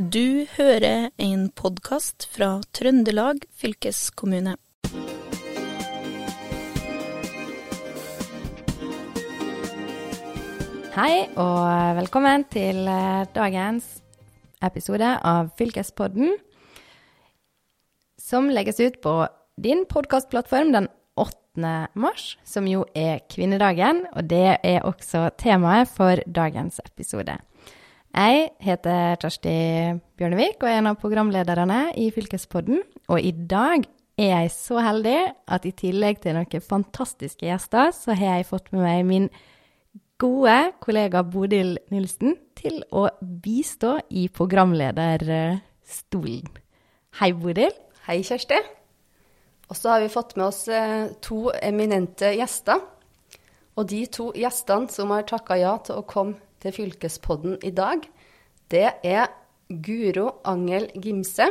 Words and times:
Du 0.00 0.46
hører 0.56 1.10
en 1.20 1.48
podkast 1.52 2.24
fra 2.32 2.60
Trøndelag 2.72 3.42
fylkeskommune. 3.52 4.54
Hei 10.94 11.26
og 11.38 11.98
velkommen 12.00 12.46
til 12.52 12.88
eh, 12.88 13.26
dagens 13.36 13.90
episode 14.64 15.12
av 15.20 15.52
Fylkespodden, 15.60 16.32
som 18.20 18.48
legges 18.48 18.80
ut 18.80 18.98
på 19.04 19.14
din 19.60 19.84
podkastplattform 19.90 20.72
den 20.78 20.88
8. 21.20 21.76
mars, 21.94 22.38
som 22.44 22.66
jo 22.70 22.86
er 22.96 23.20
kvinnedagen, 23.28 24.06
og 24.16 24.32
det 24.32 24.58
er 24.64 24.82
også 24.88 25.28
temaet 25.40 25.92
for 25.92 26.24
dagens 26.24 26.80
episode. 26.88 27.36
Jeg 28.10 28.48
heter 28.58 29.14
Kjersti 29.22 29.50
Bjørnevik 30.18 30.64
og 30.64 30.66
er 30.66 30.80
en 30.80 30.90
av 30.90 30.96
programlederne 30.98 31.94
i 31.94 32.08
Fylkespodden, 32.10 32.82
og 33.06 33.22
i 33.22 33.30
dag 33.30 33.86
er 34.18 34.42
jeg 34.42 34.50
så 34.50 34.82
heldig 34.82 35.30
at 35.46 35.62
i 35.68 35.70
tillegg 35.78 36.18
til 36.24 36.34
noen 36.34 36.64
fantastiske 36.64 37.46
gjester, 37.46 37.92
så 37.94 38.10
har 38.18 38.40
jeg 38.40 38.48
fått 38.50 38.72
med 38.74 38.82
meg 38.82 39.06
min 39.06 39.30
gode 40.20 40.72
kollega 40.82 41.22
Bodil 41.22 41.78
Nilsen 41.94 42.34
til 42.58 42.82
å 42.90 43.14
bistå 43.22 44.02
i 44.10 44.26
programlederstolen. 44.26 46.50
Hei, 47.22 47.30
Bodil. 47.30 47.70
Hei, 48.08 48.26
Kjersti. 48.26 48.58
Og 49.70 49.78
så 49.78 49.94
har 49.94 50.02
vi 50.02 50.10
fått 50.10 50.34
med 50.34 50.50
oss 50.50 50.66
eh, 50.66 51.14
to 51.22 51.54
eminente 51.62 52.34
gjester. 52.34 52.82
Og 53.78 53.86
de 53.88 54.02
to 54.10 54.34
gjestene 54.34 54.90
som 54.90 55.14
har 55.14 55.22
takka 55.30 55.54
ja 55.62 55.78
til 55.86 56.02
å 56.02 56.08
komme 56.10 56.49
til 56.60 56.74
Fylkespodden 56.76 57.58
i 57.64 57.72
dag, 57.74 58.04
det 58.70 58.88
er 59.06 59.30
Guro 59.70 60.40
Angel 60.46 60.88
Gimse. 61.00 61.48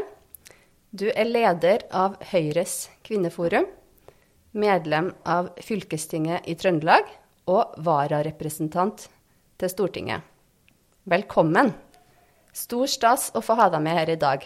Du 0.91 1.07
er 1.09 1.27
leder 1.27 1.85
av 1.95 2.17
Høyres 2.31 2.89
kvinneforum, 3.05 3.67
medlem 4.57 5.11
av 5.29 5.51
fylkestinget 5.61 6.47
i 6.49 6.55
Trøndelag 6.57 7.09
og 7.49 7.75
vararepresentant 7.85 9.07
til 9.59 9.71
Stortinget. 9.71 10.23
Velkommen. 11.09 11.73
Stor 12.53 12.89
stas 12.89 13.29
å 13.37 13.43
få 13.45 13.55
ha 13.59 13.69
deg 13.73 13.83
med 13.85 13.97
her 13.97 14.13
i 14.13 14.19
dag. 14.19 14.45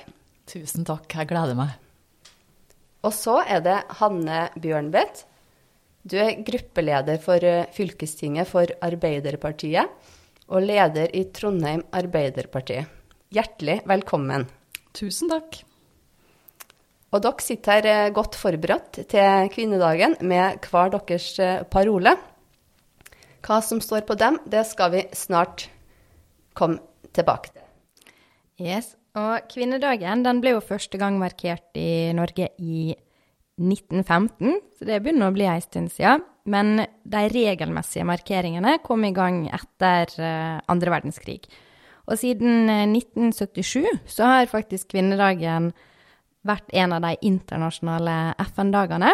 Tusen 0.49 0.87
takk, 0.87 1.07
jeg 1.07 1.29
gleder 1.31 1.57
meg. 1.57 1.77
Og 3.03 3.11
så 3.15 3.39
er 3.43 3.63
det 3.63 3.77
Hanne 3.99 4.47
Bjørnvedt. 4.59 5.23
Du 6.03 6.17
er 6.19 6.41
gruppeleder 6.43 7.19
for 7.23 7.43
eh, 7.47 7.69
fylkestinget 7.71 8.49
for 8.49 8.67
Arbeiderpartiet 8.83 9.87
og 10.49 10.65
leder 10.65 11.11
i 11.15 11.25
Trondheim 11.33 11.83
Arbeiderparti. 11.95 12.81
Hjertelig 13.33 13.79
velkommen. 13.89 14.47
Tusen 14.93 15.31
takk. 15.31 15.61
Og 17.13 17.21
dere 17.21 17.45
sitter 17.45 17.77
her 17.77 17.89
eh, 17.89 18.13
godt 18.13 18.35
forberedt 18.39 19.03
til 19.09 19.49
kvinnedagen 19.53 20.17
med 20.25 20.65
hver 20.65 20.93
deres 20.95 21.27
eh, 21.39 21.61
parole. 21.69 22.15
Hva 23.43 23.59
som 23.61 23.81
står 23.83 24.05
på 24.07 24.17
dem, 24.17 24.39
det 24.49 24.65
skal 24.69 24.93
vi 24.93 25.05
snart 25.13 25.67
komme 26.57 26.81
tilbake 27.13 27.53
til. 27.53 27.61
Yes, 28.63 28.93
og 29.17 29.45
kvinnedagen 29.49 30.23
den 30.25 30.41
ble 30.41 30.55
jo 30.55 30.65
første 30.65 30.97
gang 31.01 31.17
markert 31.21 31.77
i 31.77 32.13
Norge 32.17 32.49
i 32.57 32.93
1915, 33.61 34.61
så 34.77 34.87
det 34.89 35.01
begynner 35.03 35.29
å 35.29 35.35
bli 35.35 35.45
en 35.49 35.61
stund 35.61 35.93
siden. 35.93 36.23
Men 36.49 36.75
de 37.07 37.21
regelmessige 37.31 38.05
markeringene 38.07 38.77
kom 38.83 39.05
i 39.07 39.13
gang 39.15 39.45
etter 39.47 40.11
uh, 40.19 40.59
andre 40.71 40.91
verdenskrig. 40.97 41.45
Og 42.03 42.19
siden 42.19 42.67
1977 42.67 43.85
så 44.11 44.27
har 44.27 44.51
faktisk 44.51 44.91
kvinnedagen 44.91 45.71
vært 46.43 46.73
en 46.75 46.95
av 46.97 47.05
de 47.05 47.13
internasjonale 47.23 48.33
FN-dagene. 48.43 49.13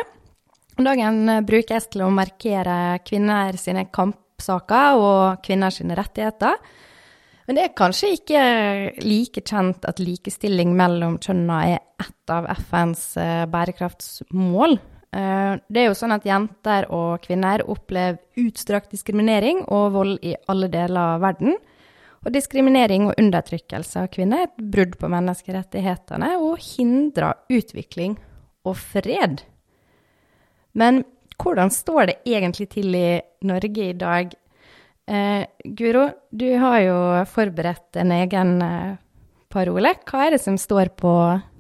Dagen 0.80 1.30
brukes 1.46 1.90
til 1.94 2.06
å 2.06 2.14
markere 2.14 2.98
kvinner 3.06 3.58
sine 3.62 3.86
kampsaker 3.94 4.98
og 4.98 5.44
kvinner 5.46 5.74
sine 5.76 5.98
rettigheter. 6.00 6.58
Men 7.46 7.58
det 7.58 7.66
er 7.66 7.78
kanskje 7.78 8.14
ikke 8.16 8.42
like 9.04 9.44
kjent 9.46 9.86
at 9.90 10.02
likestilling 10.02 10.74
mellom 10.78 11.20
kjønna 11.22 11.60
er 11.76 11.84
ett 12.02 12.34
av 12.34 12.50
FNs 12.56 13.12
bærekraftsmål. 13.54 14.80
Det 15.10 15.80
er 15.82 15.88
jo 15.88 15.96
sånn 15.98 16.14
at 16.14 16.26
jenter 16.28 16.86
og 16.94 17.24
kvinner 17.24 17.64
opplever 17.66 18.20
utstrakt 18.38 18.92
diskriminering 18.94 19.64
og 19.66 19.96
vold 19.96 20.20
i 20.22 20.36
alle 20.52 20.70
deler 20.70 21.16
av 21.16 21.24
verden. 21.24 21.56
Og 22.26 22.34
diskriminering 22.36 23.08
og 23.08 23.20
undertrykkelse 23.20 24.04
av 24.04 24.10
kvinner 24.14 24.44
er 24.44 24.50
et 24.50 24.66
brudd 24.74 24.98
på 25.00 25.10
menneskerettighetene 25.12 26.34
og 26.44 26.60
hindrer 26.62 27.40
utvikling 27.56 28.18
og 28.68 28.76
fred. 28.78 29.42
Men 30.78 31.04
hvordan 31.40 31.72
står 31.72 32.10
det 32.10 32.18
egentlig 32.28 32.70
til 32.76 32.96
i 32.96 33.22
Norge 33.48 33.86
i 33.90 33.96
dag? 33.96 34.34
Eh, 35.10 35.46
Guro, 35.64 36.10
du 36.30 36.50
har 36.60 36.80
jo 36.84 36.98
forberedt 37.32 37.98
en 38.02 38.12
egen 38.14 38.60
eh, 38.62 38.98
parole. 39.50 39.96
Hva 40.06 40.26
er 40.26 40.36
det 40.36 40.42
som 40.44 40.60
står 40.60 40.92
på, 41.00 41.14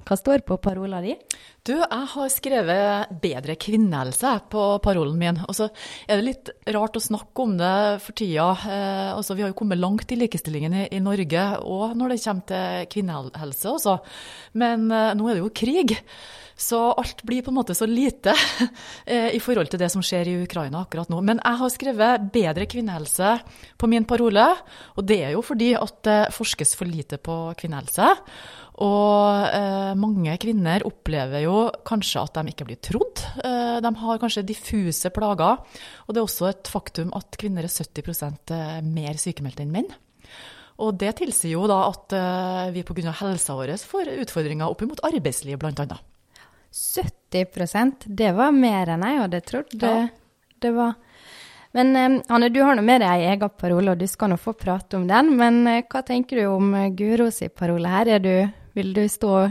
hva 0.07 0.17
står 0.17 0.43
på 0.47 0.57
parola 0.63 1.01
di? 1.03 1.13
Du, 1.67 1.75
jeg 1.75 2.05
har 2.13 2.29
skrevet 2.33 3.11
'bedre 3.21 3.55
kvinnehelse' 3.59 4.49
på 4.49 4.63
parolen 4.81 5.17
min. 5.19 5.39
Og 5.47 5.55
så 5.55 5.69
er 6.07 6.17
det 6.17 6.25
litt 6.25 6.49
rart 6.73 6.97
å 6.97 7.03
snakke 7.03 7.43
om 7.43 7.57
det 7.59 8.01
for 8.01 8.13
tida. 8.17 8.49
Eh, 8.65 9.11
altså, 9.13 9.35
vi 9.35 9.43
har 9.43 9.51
jo 9.51 9.59
kommet 9.59 9.77
langt 9.77 10.11
i 10.11 10.17
likestillingen 10.17 10.73
i, 10.73 10.87
i 10.95 10.99
Norge 10.99 11.45
òg 11.61 11.95
når 11.99 12.09
det 12.15 12.23
kommer 12.23 12.47
til 12.47 12.89
kvinnehelse. 12.95 13.69
Også. 13.69 13.99
Men 14.53 14.89
eh, 14.91 15.13
nå 15.13 15.29
er 15.29 15.37
det 15.37 15.43
jo 15.43 15.53
krig. 15.53 15.97
Så 16.59 16.77
alt 16.99 17.23
blir 17.23 17.43
på 17.45 17.53
en 17.53 17.57
måte 17.59 17.75
så 17.77 17.87
lite 17.87 18.33
eh, 19.05 19.31
i 19.35 19.39
forhold 19.39 19.71
til 19.71 19.79
det 19.79 19.87
som 19.93 20.03
skjer 20.03 20.27
i 20.27 20.37
Ukraina 20.43 20.83
akkurat 20.83 21.11
nå. 21.11 21.21
Men 21.23 21.39
jeg 21.39 21.59
har 21.61 21.71
skrevet 21.71 22.25
'bedre 22.33 22.67
kvinnehelse' 22.67 23.39
på 23.79 23.87
min 23.87 24.05
parole, 24.05 24.45
og 24.97 25.05
det 25.07 25.21
er 25.23 25.31
jo 25.37 25.43
fordi 25.45 25.71
at 25.79 26.01
det 26.03 26.33
forskes 26.35 26.75
for 26.75 26.89
lite 26.89 27.17
på 27.23 27.37
kvinnehelse. 27.59 28.09
Og 28.83 29.47
eh, 29.55 29.95
mange 29.99 30.35
kvinner 30.39 30.83
opplever 30.87 31.43
jo 31.43 31.55
kanskje 31.87 32.23
at 32.23 32.35
de 32.35 32.51
ikke 32.51 32.67
blir 32.67 32.79
trodd. 32.83 33.23
Eh, 33.43 33.79
de 33.83 33.95
har 34.03 34.19
kanskje 34.19 34.47
diffuse 34.47 35.11
plager. 35.15 35.63
Og 36.07 36.13
det 36.13 36.19
er 36.21 36.27
også 36.27 36.51
et 36.51 36.71
faktum 36.71 37.11
at 37.15 37.39
kvinner 37.39 37.63
er 37.63 37.71
70% 37.71 38.55
mer 38.87 39.19
sykemeldte 39.19 39.63
enn 39.63 39.75
menn. 39.75 39.91
Og 40.79 40.95
det 40.99 41.17
tilsier 41.19 41.57
jo 41.57 41.67
da 41.67 41.81
at 41.89 42.15
eh, 42.15 42.69
vi 42.75 42.85
pga. 42.87 43.11
helsa 43.19 43.55
vår 43.57 43.75
får 43.83 44.13
utfordringer 44.23 44.71
opp 44.71 44.85
mot 44.87 45.03
arbeidsliv, 45.07 45.59
bl.a. 45.59 45.99
70% 46.73 48.05
det 48.05 48.31
var 48.37 48.51
mer 48.53 48.93
enn 48.93 49.05
jeg 49.05 49.21
hadde 49.23 49.41
trodd 49.45 49.77
det, 49.81 50.09
det 50.61 50.71
var. 50.75 50.97
Men 51.71 51.93
um, 51.95 52.17
Anne, 52.33 52.49
du 52.49 52.61
har 52.65 52.77
nå 52.77 52.83
med 52.85 53.03
deg 53.03 53.23
ei 53.23 53.29
egen 53.29 53.51
parole, 53.53 53.93
og 53.93 53.99
du 54.01 54.07
skal 54.09 54.31
nå 54.31 54.39
få 54.41 54.55
prate 54.57 54.97
om 54.97 55.05
den. 55.09 55.35
Men 55.37 55.61
uh, 55.69 55.81
hva 55.85 56.01
tenker 56.05 56.41
du 56.41 56.45
om 56.49 56.71
eh, 56.77 56.89
Guro 56.97 57.29
si 57.33 57.49
parole 57.49 57.89
her? 57.89 58.09
Er 58.17 58.23
du, 58.23 58.33
vil 58.77 58.93
du 58.95 59.03
stå 59.09 59.49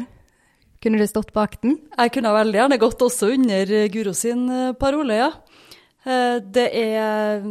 Kunne 0.78 0.98
du 1.00 1.08
stått 1.10 1.32
bak 1.34 1.56
den? 1.62 1.72
Jeg 1.98 2.12
kunne 2.14 2.30
veldig 2.30 2.58
gjerne 2.60 2.76
gått 2.78 3.00
også 3.02 3.32
under 3.34 3.70
Guro 3.90 4.12
sin 4.14 4.44
parole, 4.78 5.16
ja. 5.18 5.32
Det 6.08 6.64
er 6.72 7.42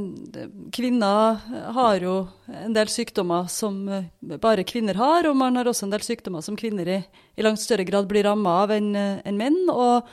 Kvinner 0.73 1.37
har 1.75 2.01
jo 2.01 2.15
en 2.49 2.73
del 2.73 2.89
sykdommer 2.89 3.45
som 3.53 3.83
bare 4.41 4.65
kvinner 4.65 4.97
har, 4.97 5.27
og 5.29 5.37
man 5.37 5.59
har 5.59 5.69
også 5.69 5.85
en 5.85 5.93
del 5.93 6.01
sykdommer 6.01 6.41
som 6.41 6.57
kvinner 6.57 6.89
i, 6.89 6.97
i 7.37 7.45
langt 7.45 7.61
større 7.61 7.85
grad 7.85 8.09
blir 8.09 8.25
ramma 8.25 8.55
av 8.63 8.73
enn 8.73 8.95
en 8.97 9.37
menn. 9.37 9.59
og 9.69 10.09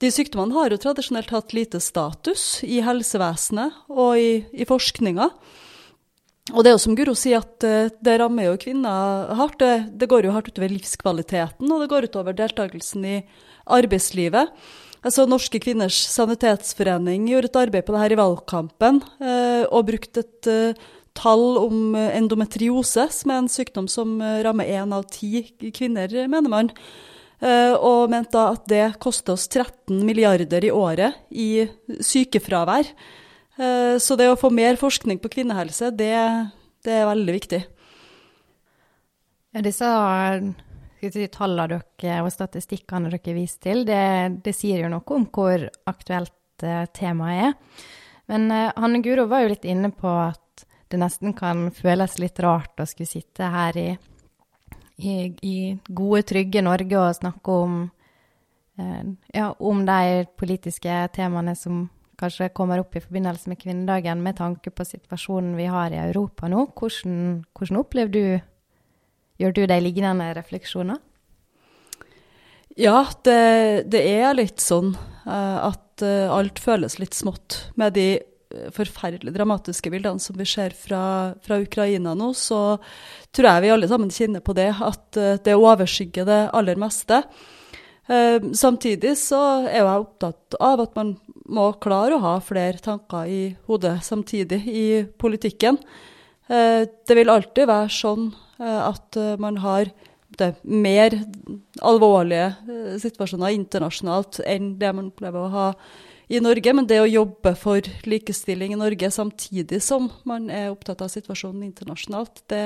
de 0.00 0.08
sykdommene 0.08 0.56
har 0.56 0.72
jo 0.72 0.80
tradisjonelt 0.80 1.32
hatt 1.34 1.52
lite 1.52 1.80
status 1.84 2.62
i 2.64 2.78
helsevesenet 2.84 3.90
og 3.92 4.16
i, 4.16 4.30
i 4.56 4.64
forskninga. 4.64 5.26
Og 6.54 6.64
det 6.64 6.70
er 6.70 6.74
jo 6.74 6.82
som 6.82 6.96
Guro 6.96 7.12
sier, 7.18 7.44
at 7.44 8.00
det 8.00 8.14
rammer 8.22 8.48
jo 8.48 8.60
kvinner 8.62 9.28
hardt. 9.36 9.60
Det, 9.60 9.98
det 10.00 10.08
går 10.10 10.26
jo 10.26 10.32
hardt 10.34 10.48
utover 10.48 10.72
livskvaliteten, 10.72 11.68
og 11.68 11.84
det 11.84 11.90
går 11.92 12.08
utover 12.08 12.38
deltakelsen 12.38 13.04
i 13.06 13.18
arbeidslivet. 13.70 14.50
Altså, 15.00 15.24
Norske 15.28 15.60
kvinners 15.62 15.96
sanitetsforening 16.12 17.28
gjorde 17.30 17.48
et 17.48 17.60
arbeid 17.62 17.86
på 17.86 17.94
det 17.94 18.02
her 18.02 18.14
i 18.14 18.18
valgkampen, 18.20 19.02
eh, 19.24 19.62
og 19.68 19.86
brukte 19.88 20.24
et 20.26 20.50
eh, 20.50 20.88
tall 21.16 21.46
om 21.60 21.94
endometriose, 21.96 23.06
som 23.12 23.32
er 23.32 23.40
en 23.40 23.50
sykdom 23.50 23.88
som 23.90 24.20
rammer 24.44 24.68
én 24.70 24.92
av 24.94 25.08
ti 25.10 25.42
kvinner, 25.74 26.12
mener 26.30 26.52
man. 26.52 26.70
Eh, 27.40 27.72
og 27.72 28.10
mente 28.12 28.34
da 28.36 28.50
at 28.52 28.66
det 28.68 28.84
koster 29.00 29.32
oss 29.32 29.46
13 29.48 30.02
milliarder 30.04 30.64
i 30.66 30.72
året 30.74 31.16
i 31.32 31.64
sykefravær. 31.88 32.90
Eh, 33.56 33.96
så 33.96 34.16
det 34.20 34.28
å 34.28 34.38
få 34.40 34.52
mer 34.52 34.76
forskning 34.80 35.20
på 35.22 35.32
kvinnehelse, 35.32 35.88
det, 35.96 36.12
det 36.84 36.98
er 36.98 37.08
veldig 37.08 37.36
viktig. 37.38 37.62
Ja, 39.56 39.64
disse 39.64 39.88
si, 41.00 41.26
tallene 41.32 41.80
dere 41.98 42.20
og 42.24 42.30
statistikkene 42.34 43.10
dere 43.12 43.34
viser 43.36 43.64
til, 43.64 43.86
det, 43.88 44.42
det, 44.44 44.54
sier 44.56 44.84
jo 44.84 44.92
noe 44.92 45.16
om 45.16 45.26
hvor 45.32 45.64
aktuelt 45.88 46.66
uh, 46.66 46.84
temaet 46.92 47.48
er. 47.48 47.88
Men 48.30 48.46
uh, 48.52 48.68
Hanne 48.76 49.00
Guro 49.04 49.24
var 49.30 49.44
jo 49.44 49.54
litt 49.54 49.64
inne 49.64 49.92
på 49.96 50.12
at 50.26 50.66
det 50.90 50.98
nesten 51.00 51.32
kan 51.38 51.68
føles 51.72 52.18
litt 52.18 52.40
rart 52.42 52.82
å 52.82 52.88
skulle 52.88 53.08
sitte 53.08 53.48
her 53.48 53.76
i 53.78 53.90
i, 55.00 55.32
i 55.42 55.78
gode, 55.88 56.24
trygge 56.28 56.62
Norge 56.64 56.98
og 56.98 57.16
snakke 57.16 57.56
om, 57.64 57.80
eh, 58.78 59.02
ja, 59.34 59.50
om 59.58 59.84
de 59.86 60.26
politiske 60.38 61.00
temaene 61.16 61.56
som 61.56 61.86
kanskje 62.20 62.50
kommer 62.52 62.82
opp 62.82 62.96
i 62.96 63.00
forbindelse 63.00 63.48
med 63.48 63.60
kvinnedagen, 63.62 64.22
med 64.22 64.36
tanke 64.36 64.70
på 64.70 64.84
situasjonen 64.84 65.54
vi 65.56 65.70
har 65.72 65.92
i 65.92 66.02
Europa 66.02 66.50
nå. 66.52 66.66
Hvordan, 66.76 67.44
hvordan 67.56 67.80
opplever 67.80 68.12
du 68.12 68.24
Gjør 69.40 69.54
du 69.56 69.62
deg 69.70 69.80
lignende 69.80 70.26
refleksjoner? 70.36 70.98
Ja, 72.78 73.04
det, 73.26 73.88
det 73.90 74.02
er 74.08 74.36
litt 74.36 74.62
sånn 74.62 74.92
uh, 74.94 75.70
at 75.70 76.04
uh, 76.04 76.32
alt 76.32 76.60
føles 76.62 76.98
litt 77.00 77.16
smått. 77.16 77.56
Med 77.80 77.96
de 77.96 78.06
uh, 78.20 78.68
forferdelig 78.76 79.32
dramatiske 79.34 79.90
bildene 79.92 80.22
som 80.22 80.36
vi 80.38 80.46
ser 80.48 80.76
fra, 80.76 81.02
fra, 81.42 81.58
Ukraina 81.64 82.14
nå, 82.16 82.30
så 82.36 82.78
tror 83.34 83.50
jeg 83.50 83.64
vi 83.64 83.72
alle 83.74 83.90
sammen 83.90 84.12
kjenner 84.12 84.44
på 84.44 84.54
det, 84.56 84.70
at 84.76 85.20
det 85.44 85.56
overskygger 85.56 86.28
det 86.28 86.40
aller 86.56 86.78
meste. 86.80 87.22
Samtidig 88.58 89.12
så 89.20 89.38
er 89.68 89.84
jeg 89.84 90.00
opptatt 90.02 90.56
av 90.58 90.80
at 90.82 90.96
man 90.98 91.12
må 91.46 91.68
klare 91.78 92.16
å 92.16 92.22
ha 92.24 92.32
flere 92.42 92.82
tanker 92.82 93.28
i 93.30 93.42
hodet 93.70 94.00
samtidig 94.02 94.64
i 94.66 94.86
politikken. 95.14 95.78
Det 96.50 97.14
vil 97.14 97.30
alltid 97.30 97.68
være 97.70 97.90
sånn 97.94 98.24
at 98.58 99.16
man 99.38 99.60
har 99.62 99.92
det, 100.40 100.54
mer 100.62 101.16
alvorlige 101.82 102.50
eh, 102.68 102.94
situasjoner 103.00 103.54
internasjonalt 103.56 104.40
enn 104.46 104.74
det 104.80 104.92
man 104.96 105.10
opplever 105.10 105.46
å 105.46 105.52
ha 105.54 105.66
i 106.30 106.40
Norge. 106.42 106.74
Men 106.76 106.88
det 106.90 107.00
å 107.02 107.08
jobbe 107.10 107.54
for 107.58 107.86
likestilling 108.08 108.74
i 108.74 108.80
Norge 108.80 109.10
samtidig 109.14 109.82
som 109.84 110.10
man 110.28 110.48
er 110.52 110.70
opptatt 110.72 111.02
av 111.04 111.12
situasjonen 111.12 111.66
internasjonalt, 111.68 112.44
det, 112.52 112.64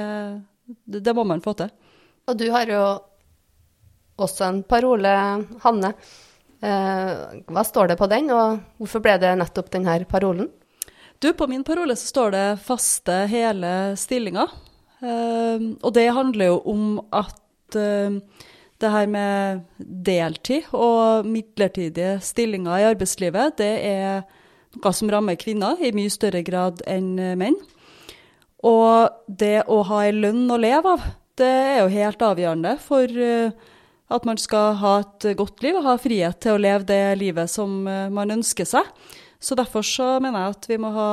det, 0.84 1.02
det 1.04 1.16
må 1.16 1.26
man 1.28 1.42
få 1.44 1.56
til. 1.58 1.72
Og 2.28 2.38
du 2.40 2.46
har 2.54 2.70
jo 2.70 2.84
også 4.24 4.46
en 4.48 4.62
parole, 4.68 5.14
Hanne. 5.64 5.94
Eh, 6.64 7.40
hva 7.50 7.64
står 7.66 7.92
det 7.92 7.98
på 8.00 8.08
den, 8.08 8.30
og 8.32 8.60
hvorfor 8.80 9.02
ble 9.04 9.18
det 9.20 9.34
nettopp 9.40 9.72
denne 9.74 9.98
parolen? 10.08 10.52
Du, 11.18 11.32
På 11.32 11.46
min 11.46 11.64
parole 11.64 11.96
så 11.96 12.06
står 12.06 12.30
det 12.30 12.58
'faste, 12.64 13.26
hele 13.26 13.96
stillinger'. 13.96 14.50
Uh, 15.04 15.76
og 15.82 15.92
det 15.94 16.12
handler 16.12 16.46
jo 16.46 16.60
om 16.64 17.00
at 17.12 17.76
uh, 17.76 18.20
det 18.80 18.90
her 18.90 19.06
med 19.06 19.60
deltid 19.78 20.62
og 20.72 21.26
midlertidige 21.26 22.20
stillinger 22.20 22.78
i 22.78 22.86
arbeidslivet, 22.88 23.58
det 23.58 23.74
er 23.84 24.22
noe 24.74 24.92
som 24.92 25.10
rammer 25.10 25.36
kvinner 25.36 25.78
i 25.80 25.92
mye 25.92 26.10
større 26.10 26.42
grad 26.42 26.82
enn 26.86 27.18
eh, 27.18 27.36
menn. 27.38 27.54
Og 28.64 29.08
det 29.28 29.64
å 29.68 29.82
ha 29.86 30.00
ei 30.04 30.12
lønn 30.12 30.50
å 30.50 30.58
leve 30.58 30.96
av, 30.96 31.04
det 31.38 31.46
er 31.46 31.78
jo 31.82 31.92
helt 31.94 32.22
avgjørende 32.22 32.74
for 32.82 33.06
at 34.14 34.24
man 34.26 34.38
skal 34.40 34.74
ha 34.80 34.94
et 35.02 35.36
godt 35.36 35.62
liv 35.62 35.78
og 35.78 35.86
ha 35.86 35.96
frihet 36.00 36.40
til 36.42 36.56
å 36.56 36.62
leve 36.62 36.88
det 36.88 37.18
livet 37.20 37.50
som 37.50 37.84
man 37.84 38.34
ønsker 38.34 38.66
seg. 38.66 38.88
Så 39.44 39.56
Derfor 39.58 39.84
så 39.84 40.06
mener 40.24 40.40
jeg 40.40 40.54
at 40.54 40.66
vi 40.70 40.76
må 40.80 40.88
ha 40.94 41.08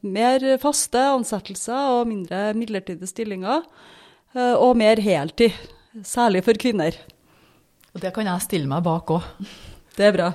mer 0.00 0.44
faste 0.62 1.02
ansettelser 1.12 1.98
og 1.98 2.08
mindre 2.08 2.54
midlertidige 2.56 3.10
stillinger. 3.10 3.66
Og 4.56 4.72
mer 4.80 5.02
heltid. 5.04 5.52
Særlig 6.02 6.40
for 6.46 6.56
kvinner. 6.58 6.96
Og 7.94 8.00
det 8.02 8.10
kan 8.16 8.26
jeg 8.26 8.42
stille 8.42 8.70
meg 8.70 8.82
bak 8.86 9.12
òg. 9.14 9.26
Det 9.94 10.08
er 10.08 10.16
bra. 10.16 10.30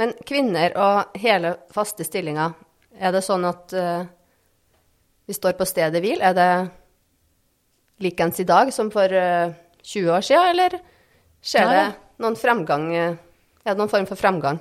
Men 0.00 0.16
kvinner 0.26 0.72
og 0.80 1.18
hele 1.20 1.52
faste 1.70 2.02
stillinger, 2.02 2.56
er 2.98 3.12
det 3.14 3.20
sånn 3.22 3.44
at 3.46 3.74
uh, 3.76 4.00
vi 5.30 5.36
står 5.36 5.54
på 5.58 5.66
stedet 5.68 6.00
hvil? 6.02 6.18
Er 6.18 6.34
det 6.34 6.48
likens 8.02 8.40
i 8.42 8.48
dag 8.48 8.72
som 8.74 8.90
for 8.90 9.12
uh, 9.14 9.52
eh, 9.52 9.54
20 9.84 10.10
år 10.16 10.26
siden, 10.26 10.48
eller 10.56 10.74
skjer 11.38 11.68
Nei. 11.68 11.76
det 11.76 12.24
noen 12.24 12.40
fremgang? 12.40 12.88
Uh, 12.90 13.14
er 13.62 13.76
det 13.76 13.78
noen 13.78 13.92
form 13.92 14.10
for 14.10 14.18
fremgang? 14.18 14.58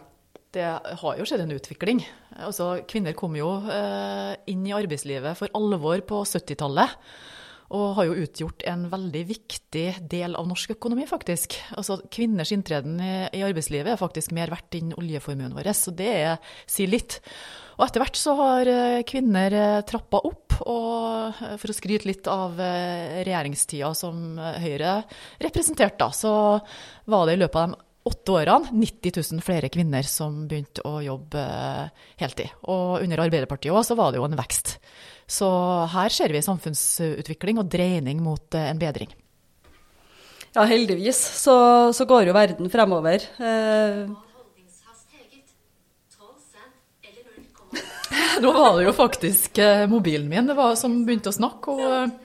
Det 0.53 0.65
har 1.01 1.19
jo 1.19 1.25
skjedd 1.29 1.43
en 1.43 1.53
utvikling. 1.53 1.99
Altså, 2.41 2.79
kvinner 2.89 3.13
kom 3.17 3.35
jo 3.37 3.51
inn 4.49 4.63
i 4.65 4.73
arbeidslivet 4.73 5.37
for 5.37 5.53
alvor 5.57 6.01
på 6.09 6.23
70-tallet 6.25 6.95
og 7.69 7.93
har 7.99 8.07
jo 8.07 8.17
utgjort 8.23 8.63
en 8.69 8.87
veldig 8.89 9.21
viktig 9.29 9.85
del 10.09 10.35
av 10.37 10.47
norsk 10.49 10.73
økonomi, 10.73 11.05
faktisk. 11.09 11.53
Altså, 11.77 11.99
Kvinners 12.09 12.53
inntreden 12.55 12.97
i, 13.01 13.43
arbeidslivet 13.45 13.93
er 13.93 14.01
faktisk 14.01 14.33
mer 14.33 14.49
verdt 14.53 14.79
enn 14.79 14.95
oljeformuen 14.97 15.53
vår, 15.53 15.69
så 15.77 15.93
det 15.93 16.13
sier 16.65 16.89
litt. 16.89 17.19
Og 17.77 17.85
etter 17.85 18.03
hvert 18.03 18.17
så 18.19 18.33
har 18.35 18.69
eh, 18.69 19.01
kvinner 19.07 19.53
eh, 19.55 19.81
trappa 19.87 20.23
opp, 20.27 20.57
og 20.65 21.37
eh, 21.45 21.53
for 21.61 21.71
å 21.71 21.77
skryte 21.77 22.09
litt 22.09 22.27
av 22.31 22.57
regjeringstida 22.59 23.93
som 23.95 24.39
Høyre 24.59 24.97
representerte, 25.39 26.09
så 26.17 26.33
var 27.09 27.29
det 27.29 27.37
i 27.37 27.43
løpet 27.43 27.61
av 27.61 27.69
de 27.69 27.85
åtte 28.07 28.31
årene 28.31 28.71
90 28.71 29.11
000 29.33 29.43
flere 29.43 29.69
kvinner 29.71 30.05
som 30.07 30.45
begynte 30.47 30.83
å 30.87 30.99
jobbe 31.03 31.41
heltid. 32.19 32.53
Og 32.71 33.03
under 33.03 33.23
Arbeiderpartiet 33.25 33.75
òg 33.75 33.83
så 33.87 33.97
var 33.99 34.11
det 34.11 34.21
jo 34.21 34.27
en 34.27 34.37
vekst. 34.39 34.77
Så 35.29 35.49
her 35.93 36.13
ser 36.13 36.33
vi 36.33 36.41
samfunnsutvikling 36.45 37.59
og 37.61 37.69
dreining 37.69 38.23
mot 38.23 38.55
eh, 38.57 38.69
en 38.71 38.79
bedring. 38.81 39.11
Ja, 40.55 40.63
heldigvis 40.65 41.19
så, 41.43 41.93
så 41.93 42.07
går 42.09 42.29
jo 42.29 42.33
verden 42.37 42.71
fremover. 42.73 43.27
Eh, 43.37 44.09
Nå 48.43 48.51
var 48.55 48.79
det 48.79 48.87
jo 48.87 48.95
faktisk 48.95 49.59
eh, 49.61 49.85
mobilen 49.91 50.29
min 50.31 50.49
var, 50.57 50.73
som 50.79 51.03
begynte 51.05 51.33
å 51.33 51.35
snakke. 51.35 51.75
og... 51.75 52.17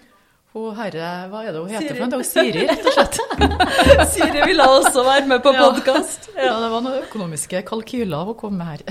Hun 0.54 0.70
herre, 0.78 1.06
hva 1.32 1.40
er 1.42 1.50
det 1.50 1.60
hun 1.64 1.70
heter 1.74 1.96
for 1.98 2.10
noe? 2.12 2.24
Siri, 2.26 2.60
rett 2.68 2.84
og 2.86 2.94
slett. 2.94 3.16
Siri 4.14 4.44
ville 4.46 4.66
også 4.70 5.02
være 5.02 5.26
med 5.26 5.40
på 5.42 5.50
podkast. 5.56 6.28
Ja. 6.36 6.44
ja. 6.46 6.52
det 6.62 6.68
var 6.70 6.84
noen 6.84 7.00
økonomiske 7.08 7.62
kalkyler 7.66 8.28
hun 8.28 8.36
kom 8.38 8.54
med 8.60 8.68
her. 8.70 8.84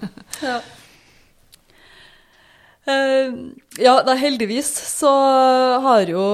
ja. 0.48 0.54
Uh, 2.88 3.52
ja, 3.76 3.98
da, 4.06 4.16
heldigvis 4.16 4.72
så 4.94 5.12
har 5.84 6.08
jo 6.08 6.24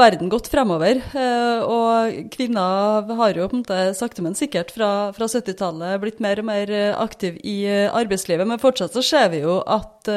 verden 0.00 0.32
gått 0.32 0.48
fremover. 0.48 1.04
Uh, 1.12 1.60
og 1.60 2.32
kvinner 2.32 3.12
har 3.20 3.36
jo 3.36 3.44
på 3.44 3.58
en 3.60 3.66
måte 3.66 3.82
sakte, 4.00 4.24
men 4.24 4.40
sikkert 4.40 4.72
fra, 4.72 4.90
fra 5.20 5.28
70-tallet 5.28 6.00
blitt 6.00 6.24
mer 6.24 6.40
og 6.40 6.48
mer 6.48 6.76
aktiv 6.96 7.36
i 7.44 7.60
arbeidslivet. 7.68 8.48
Men 8.48 8.64
fortsatt 8.64 8.96
så 8.96 9.04
ser 9.04 9.34
vi 9.36 9.44
jo 9.44 9.60
at 9.68 10.08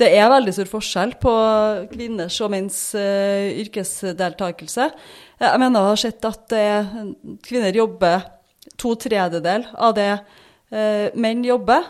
det 0.00 0.10
er 0.18 0.32
veldig 0.32 0.54
stor 0.56 0.70
forskjell 0.70 1.12
på 1.22 1.34
kvinners 1.92 2.40
og 2.42 2.50
menns 2.50 2.78
yrkesdeltakelse. 2.98 4.88
Jeg 5.38 5.60
mener 5.62 5.80
jeg 5.80 5.92
har 5.92 6.00
sett 6.02 6.26
at 6.26 6.54
kvinner 7.46 7.78
jobber 7.78 8.24
to 8.80 8.96
tredjedel 8.98 9.68
av 9.74 9.94
det 9.94 10.10
menn 11.14 11.44
jobber. 11.46 11.86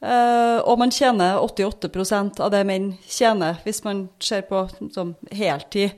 Uh, 0.00 0.64
og 0.64 0.78
man 0.80 0.92
tjener 0.92 1.36
88% 1.44 2.40
av 2.40 2.48
det 2.54 2.62
menn 2.64 2.94
tjener, 3.04 3.58
hvis 3.66 3.82
man 3.84 4.06
ser 4.22 4.46
på 4.48 4.64
som 4.94 5.12
heltid. 5.28 5.92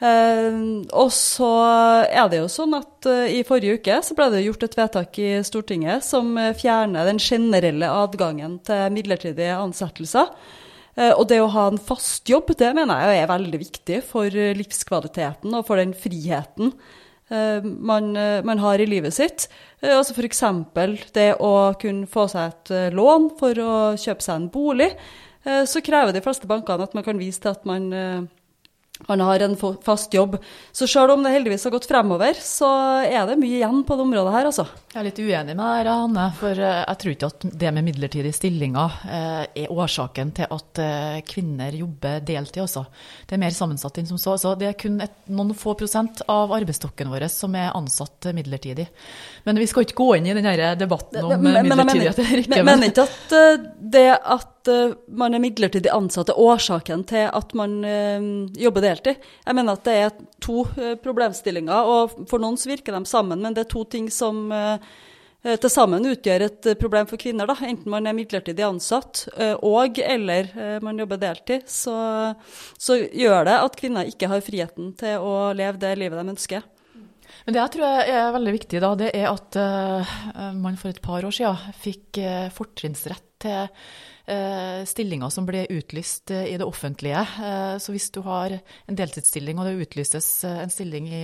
Uh, 0.00 0.80
og 0.96 1.10
så 1.12 1.50
er 2.06 2.30
det 2.30 2.40
jo 2.40 2.48
sånn 2.52 2.76
at 2.78 3.08
uh, 3.10 3.26
i 3.28 3.42
forrige 3.44 3.80
uke 3.80 3.98
så 4.06 4.16
ble 4.16 4.30
det 4.32 4.44
gjort 4.46 4.64
et 4.64 4.78
vedtak 4.78 5.20
i 5.20 5.32
Stortinget 5.44 6.06
som 6.06 6.30
fjerner 6.56 7.10
den 7.10 7.20
generelle 7.20 7.90
adgangen 7.90 8.56
til 8.64 8.94
midlertidige 8.94 9.58
ansettelser. 9.58 10.32
Og 10.98 11.28
det 11.30 11.36
å 11.38 11.50
ha 11.54 11.68
en 11.70 11.76
fast 11.78 12.26
jobb, 12.26 12.48
det 12.58 12.72
mener 12.74 13.04
jeg 13.06 13.22
er 13.22 13.28
veldig 13.30 13.58
viktig 13.60 13.98
for 14.08 14.34
livskvaliteten 14.58 15.52
og 15.54 15.62
for 15.68 15.78
den 15.78 15.92
friheten 15.94 16.72
man, 17.62 18.08
man 18.42 18.62
har 18.64 18.80
i 18.80 18.86
livet 18.88 19.14
sitt. 19.14 19.44
Eh, 19.80 19.94
altså 19.94 20.14
F.eks. 20.16 20.42
det 21.14 21.28
å 21.44 21.52
kunne 21.80 22.08
få 22.10 22.26
seg 22.30 22.50
et 22.50 22.74
eh, 22.74 22.90
lån 22.94 23.30
for 23.38 23.62
å 23.62 23.74
kjøpe 24.00 24.24
seg 24.24 24.34
en 24.34 24.50
bolig. 24.52 24.90
Eh, 25.44 25.62
så 25.68 25.82
krever 25.84 26.14
de 26.14 26.24
fleste 26.24 26.50
bankene 26.50 26.88
at 26.88 26.96
man 26.98 27.06
kan 27.06 27.20
vise 27.20 27.42
til 27.42 27.54
at 27.54 27.68
man 27.68 27.90
man 29.06 29.20
har 29.20 29.40
en 29.40 29.56
fast 29.84 30.14
jobb. 30.14 30.36
Så 30.72 30.86
selv 30.86 31.10
om 31.10 31.22
det 31.22 31.30
heldigvis 31.30 31.64
har 31.64 31.70
gått 31.70 31.86
fremover, 31.86 32.34
så 32.34 32.68
er 33.06 33.26
det 33.28 33.38
mye 33.38 33.60
igjen 33.60 33.84
på 33.86 33.96
det 33.96 34.02
området 34.02 34.32
her, 34.34 34.48
altså. 34.50 34.66
Jeg 34.92 34.98
er 35.00 35.06
litt 35.06 35.20
uenig 35.20 35.54
med 35.54 35.86
deg, 35.86 35.90
Hanne. 35.92 36.26
For 36.40 36.62
eh, 36.64 36.80
jeg 36.82 37.00
tror 37.02 37.14
ikke 37.14 37.30
at 37.30 37.46
det 37.62 37.72
med 37.76 37.86
midlertidige 37.86 38.36
stillinger 38.36 38.98
eh, 39.06 39.44
er 39.62 39.72
årsaken 39.72 40.34
til 40.40 40.50
at 40.58 40.82
eh, 40.82 41.20
kvinner 41.28 41.78
jobber 41.78 42.20
deltid 42.26 42.64
altså. 42.64 42.84
Det 43.28 43.36
er 43.36 43.42
mer 43.44 43.54
sammensatt 43.54 44.00
enn 44.00 44.10
som 44.10 44.20
så. 44.20 44.36
så 44.40 44.56
det 44.58 44.72
er 44.72 44.78
kun 44.80 44.98
et, 45.04 45.14
noen 45.30 45.54
få 45.56 45.76
prosent 45.78 46.24
av 46.26 46.52
arbeidsstokken 46.58 47.12
vår 47.12 47.28
som 47.32 47.54
er 47.58 47.70
ansatt 47.76 48.30
midlertidig. 48.34 48.88
Men 49.46 49.62
vi 49.62 49.68
skal 49.70 49.86
ikke 49.86 50.00
gå 50.02 50.10
inn 50.18 50.30
i 50.32 50.36
denne 50.36 50.74
debatten 50.80 51.22
om 51.22 51.48
midlertidighet 51.48 52.22
eller 52.24 52.44
ikke. 52.44 52.62
Men 52.62 52.72
mener 52.74 52.90
ikke 52.90 53.06
at 53.06 53.68
det 53.78 54.06
at 54.18 54.57
man 55.08 55.34
er 55.34 55.42
midlertidig 55.42 55.90
ansatt 55.92 56.30
er 56.32 56.40
årsaken 56.40 57.04
til 57.08 57.26
at 57.28 57.54
man 57.58 57.78
jobber 58.58 58.84
deltid. 58.84 59.18
Jeg 59.44 59.56
mener 59.56 59.78
at 59.78 59.84
det 59.88 59.96
er 59.98 60.16
to 60.44 60.64
problemstillinger, 61.02 61.88
og 61.88 62.24
for 62.30 62.42
noen 62.42 62.58
så 62.60 62.70
virker 62.70 62.96
de 62.96 63.04
sammen, 63.08 63.42
men 63.42 63.56
det 63.56 63.66
er 63.66 63.72
to 63.72 63.84
ting 63.88 64.08
som 64.12 64.48
eh, 65.48 65.56
til 65.60 65.70
sammen 65.72 66.06
utgjør 66.08 66.46
et 66.46 66.70
eh, 66.70 66.78
problem 66.78 67.08
for 67.10 67.20
kvinner, 67.20 67.48
da, 67.48 67.56
enten 67.66 67.92
man 67.92 68.08
er 68.08 68.16
midlertidig 68.16 68.64
ansatt 68.66 69.26
eh, 69.36 69.54
og 69.54 70.00
eller 70.02 70.50
man 70.84 70.98
jobber 70.98 71.20
deltid, 71.22 71.68
så, 71.70 71.94
så, 72.78 72.98
gjør 72.98 73.46
det 73.48 73.60
at 73.62 73.78
kvinner 73.78 74.10
ikke 74.10 74.30
har 74.30 74.44
friheten 74.44 74.92
til 74.98 75.22
å 75.22 75.52
leve 75.56 75.80
det 75.80 75.94
livet 76.00 76.20
de 76.20 76.34
ønsker. 76.34 76.66
Men 77.46 77.54
Det 77.54 77.60
jeg 77.60 77.72
tror 77.76 78.02
er 78.02 78.34
veldig 78.34 78.52
viktig, 78.52 78.80
da, 78.82 78.90
det 78.98 79.08
er 79.16 79.30
at 79.30 79.56
man 80.58 80.76
for 80.76 80.90
et 80.90 81.00
par 81.04 81.24
år 81.24 81.32
siden 81.32 81.76
fikk 81.80 82.18
fortrinnsrett 82.52 83.24
til 83.40 83.68
Eh, 83.68 84.17
stillinger 84.88 85.30
som 85.32 85.46
blir 85.48 85.66
utlyst 85.72 86.30
eh, 86.30 86.46
i 86.52 86.56
det 86.58 86.66
offentlige. 86.66 87.20
Eh, 87.20 87.76
så 87.78 87.94
hvis 87.94 88.10
du 88.14 88.20
har 88.26 88.54
en 88.58 88.98
deltidsstilling 88.98 89.58
og 89.58 89.68
det 89.68 89.86
utlyses 89.86 90.28
en 90.48 90.72
stilling 90.72 91.08
i 91.08 91.22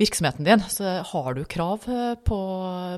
virksomheten 0.00 0.46
din, 0.46 0.62
så 0.70 0.96
har 1.06 1.34
du 1.36 1.44
krav 1.46 1.84
på, 2.26 2.38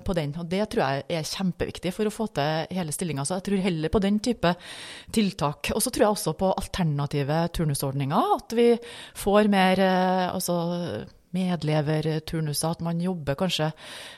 på 0.06 0.16
den. 0.16 0.32
Og 0.40 0.48
det 0.48 0.62
tror 0.72 0.84
jeg 0.84 1.04
er 1.18 1.28
kjempeviktig 1.28 1.92
for 1.92 2.08
å 2.08 2.14
få 2.14 2.28
til 2.38 2.78
hele 2.78 2.94
stillinga. 2.94 3.26
Så 3.28 3.36
jeg 3.36 3.46
tror 3.50 3.64
heller 3.66 3.92
på 3.92 4.02
den 4.04 4.20
type 4.24 4.54
tiltak. 5.12 5.72
Og 5.76 5.84
så 5.84 5.92
tror 5.92 6.06
jeg 6.06 6.16
også 6.16 6.36
på 6.40 6.54
alternative 6.56 7.42
turnusordninger. 7.58 8.32
At 8.38 8.56
vi 8.56 8.70
får 9.20 9.52
mer 9.52 9.84
altså 10.32 10.56
medleverturnuser, 11.34 12.76
at 12.76 12.84
man 12.86 13.00
jobber 13.02 13.36
kanskje 13.40 13.72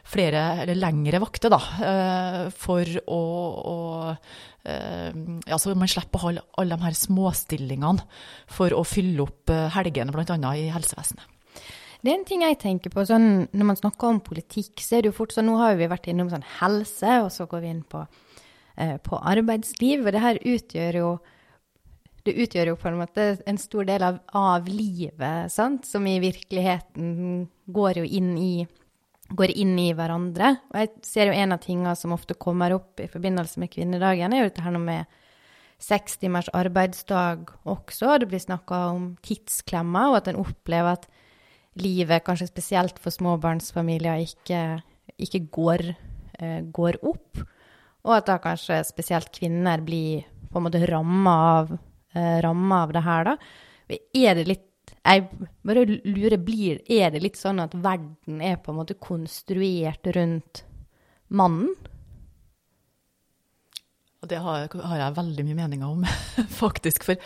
flere 0.07 0.43
eller 0.65 0.79
lengre 0.79 1.23
vakter 1.23 1.51
da, 1.55 1.59
for 2.53 3.01
å, 3.09 3.23
å 3.73 3.79
Eh, 4.69 5.13
ja, 5.47 5.59
så 5.59 5.73
man 5.79 5.89
slipper 5.89 6.19
å 6.19 6.27
holde 6.29 6.45
alle 6.61 6.77
de 6.77 6.85
her 6.85 6.97
småstillingene 6.99 8.05
for 8.53 8.75
å 8.77 8.85
fylle 8.87 9.25
opp 9.25 9.53
eh, 9.55 9.69
helgene, 9.73 10.13
bl.a. 10.13 10.53
i 10.59 10.69
helsevesenet. 10.75 11.37
Det 11.99 12.13
er 12.13 12.15
en 12.15 12.27
ting 12.29 12.45
jeg 12.45 12.61
tenker 12.63 12.93
på, 12.95 13.03
sånn, 13.09 13.49
Når 13.51 13.67
man 13.67 13.79
snakker 13.79 14.13
om 14.13 14.21
politikk, 14.23 14.79
så 14.85 14.97
er 14.97 15.03
det 15.03 15.11
jo 15.11 15.17
fort 15.17 15.33
sånn 15.35 15.49
Nå 15.51 15.57
har 15.59 15.75
vi 15.81 15.89
vært 15.91 16.07
innom 16.13 16.29
sånn 16.31 16.47
helse, 16.61 17.17
og 17.25 17.33
så 17.35 17.49
går 17.51 17.65
vi 17.65 17.73
inn 17.75 17.83
på, 17.83 18.05
eh, 18.77 18.97
på 19.03 19.19
arbeidsliv. 19.19 20.05
Og 20.05 20.15
det 20.15 20.23
her 20.23 20.39
utgjør 20.39 21.01
jo 21.01 21.11
det 22.29 22.37
utgjør 22.45 22.73
jo 22.73 22.81
på 22.81 22.91
en 22.91 22.99
måte 23.01 23.31
en 23.49 23.61
stor 23.61 23.89
del 23.89 24.05
av, 24.05 24.21
av 24.37 24.69
livet, 24.71 25.53
sant? 25.53 25.89
som 25.89 26.07
i 26.07 26.19
virkeligheten 26.23 27.49
går 27.67 28.03
jo 28.03 28.11
inn 28.21 28.35
i 28.39 28.53
går 29.29 29.53
inn 29.61 29.75
i 29.81 29.91
hverandre. 29.97 30.55
Og 30.73 30.79
jeg 30.81 30.91
ser 31.05 31.29
jo 31.29 31.37
en 31.37 31.53
av 31.53 31.61
tingene 31.61 31.95
som 31.99 32.15
ofte 32.17 32.37
kommer 32.41 32.73
opp 32.77 33.01
i 33.03 33.09
forbindelse 33.11 33.61
med 33.61 33.73
kvinnedagen, 33.75 34.33
er 34.33 34.45
jo 34.45 34.51
dette 34.51 34.65
her 34.65 34.79
med 34.81 35.19
seks 35.79 36.19
timers 36.19 36.49
arbeidsdag 36.57 37.53
også. 37.69 38.19
Det 38.19 38.31
blir 38.31 38.43
snakka 38.43 38.81
om 38.95 39.11
tidsklemmer, 39.25 40.11
og 40.11 40.21
at 40.23 40.33
en 40.33 40.41
opplever 40.43 40.97
at 40.97 41.07
livet, 41.79 42.25
kanskje 42.27 42.49
spesielt 42.51 42.99
for 43.03 43.15
småbarnsfamilier, 43.15 44.25
ikke, 44.25 44.63
ikke 45.21 45.45
går, 45.55 45.85
eh, 46.41 46.61
går, 46.65 46.99
opp. 47.07 47.45
Og 48.09 48.17
at 48.17 48.27
da 48.27 48.39
kanskje 48.43 48.81
spesielt 48.89 49.31
kvinner 49.35 49.85
blir 49.85 50.25
på 50.49 50.59
en 50.59 50.67
måte 50.67 50.83
ramma 50.89 51.37
av, 51.61 51.79
eh, 52.15 52.39
av 52.73 52.95
det 52.95 53.05
her, 53.07 53.33
da. 53.33 53.37
Er 54.17 54.39
det 54.39 54.49
litt 54.49 54.65
jeg 55.09 55.25
bare 55.65 55.85
lurer, 55.87 56.37
blir 56.41 56.81
Er 56.89 57.13
det 57.15 57.23
litt 57.23 57.39
sånn 57.39 57.61
at 57.63 57.73
verden 57.77 58.43
er 58.45 58.59
på 58.61 58.73
en 58.73 58.81
måte 58.81 58.97
konstruert 59.01 60.05
rundt 60.17 60.65
mannen? 61.29 61.73
Og 64.19 64.29
det 64.29 64.41
har, 64.43 64.67
har 64.69 65.01
jeg 65.01 65.17
veldig 65.17 65.47
mye 65.47 65.59
meninger 65.63 65.89
om, 65.89 66.05
faktisk. 66.63 67.07
For 67.07 67.17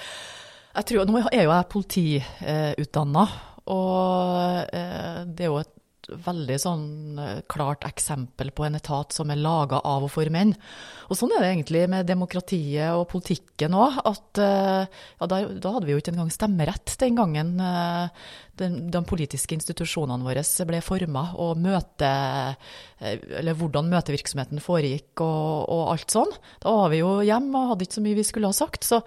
jeg 0.73 0.89
tror, 0.89 1.09
nå 1.09 1.23
er 1.25 1.47
jo 1.47 1.55
jeg 1.55 1.71
politiutdanna, 1.73 3.25
og 3.73 4.75
eh, 4.77 5.23
det 5.27 5.47
er 5.47 5.51
jo 5.51 5.61
et 5.63 5.73
veldig 6.25 6.59
sånn 6.61 6.87
eh, 7.21 7.41
klart 7.51 7.87
eksempel 7.89 8.53
på 8.55 8.67
en 8.67 8.79
etat 8.79 9.15
som 9.15 9.33
er 9.33 9.41
laga 9.41 9.81
av 9.89 10.07
og 10.07 10.13
for 10.15 10.29
menn. 10.33 10.55
Og 11.09 11.19
sånn 11.19 11.35
er 11.37 11.45
det 11.45 11.51
egentlig 11.53 11.85
med 11.93 12.09
demokratiet 12.09 12.95
og 12.97 13.09
politikken 13.13 13.77
òg. 13.79 13.99
At 14.09 14.43
eh, 14.43 14.87
ja, 14.87 15.29
da, 15.29 15.43
da, 15.53 15.75
hadde 15.77 15.89
vi 15.89 15.97
jo 15.97 16.03
ikke 16.03 16.15
engang 16.15 16.33
stemmerett 16.35 16.97
den 17.03 17.19
gangen 17.19 17.55
eh, 17.61 18.31
de, 18.61 18.69
de 18.93 19.01
politiske 19.09 19.57
institusjonene 19.57 20.27
våre 20.27 20.43
ble 20.69 20.81
forma, 20.85 21.25
og 21.41 21.61
møte, 21.63 22.11
eller 23.01 23.57
hvordan 23.59 23.89
møtevirksomheten 23.93 24.63
foregikk 24.63 25.23
og, 25.25 25.69
og, 25.73 25.83
alt 25.95 26.15
sånn. 26.15 26.35
Da 26.63 26.75
var 26.77 26.93
vi 26.93 27.01
jo 27.01 27.15
hjemme 27.25 27.63
og 27.63 27.73
hadde 27.73 27.87
ikke 27.87 27.99
så 27.99 28.05
mye 28.05 28.19
vi 28.19 28.27
skulle 28.29 28.53
ha 28.53 28.57
sagt. 28.57 28.87
Så 28.89 29.01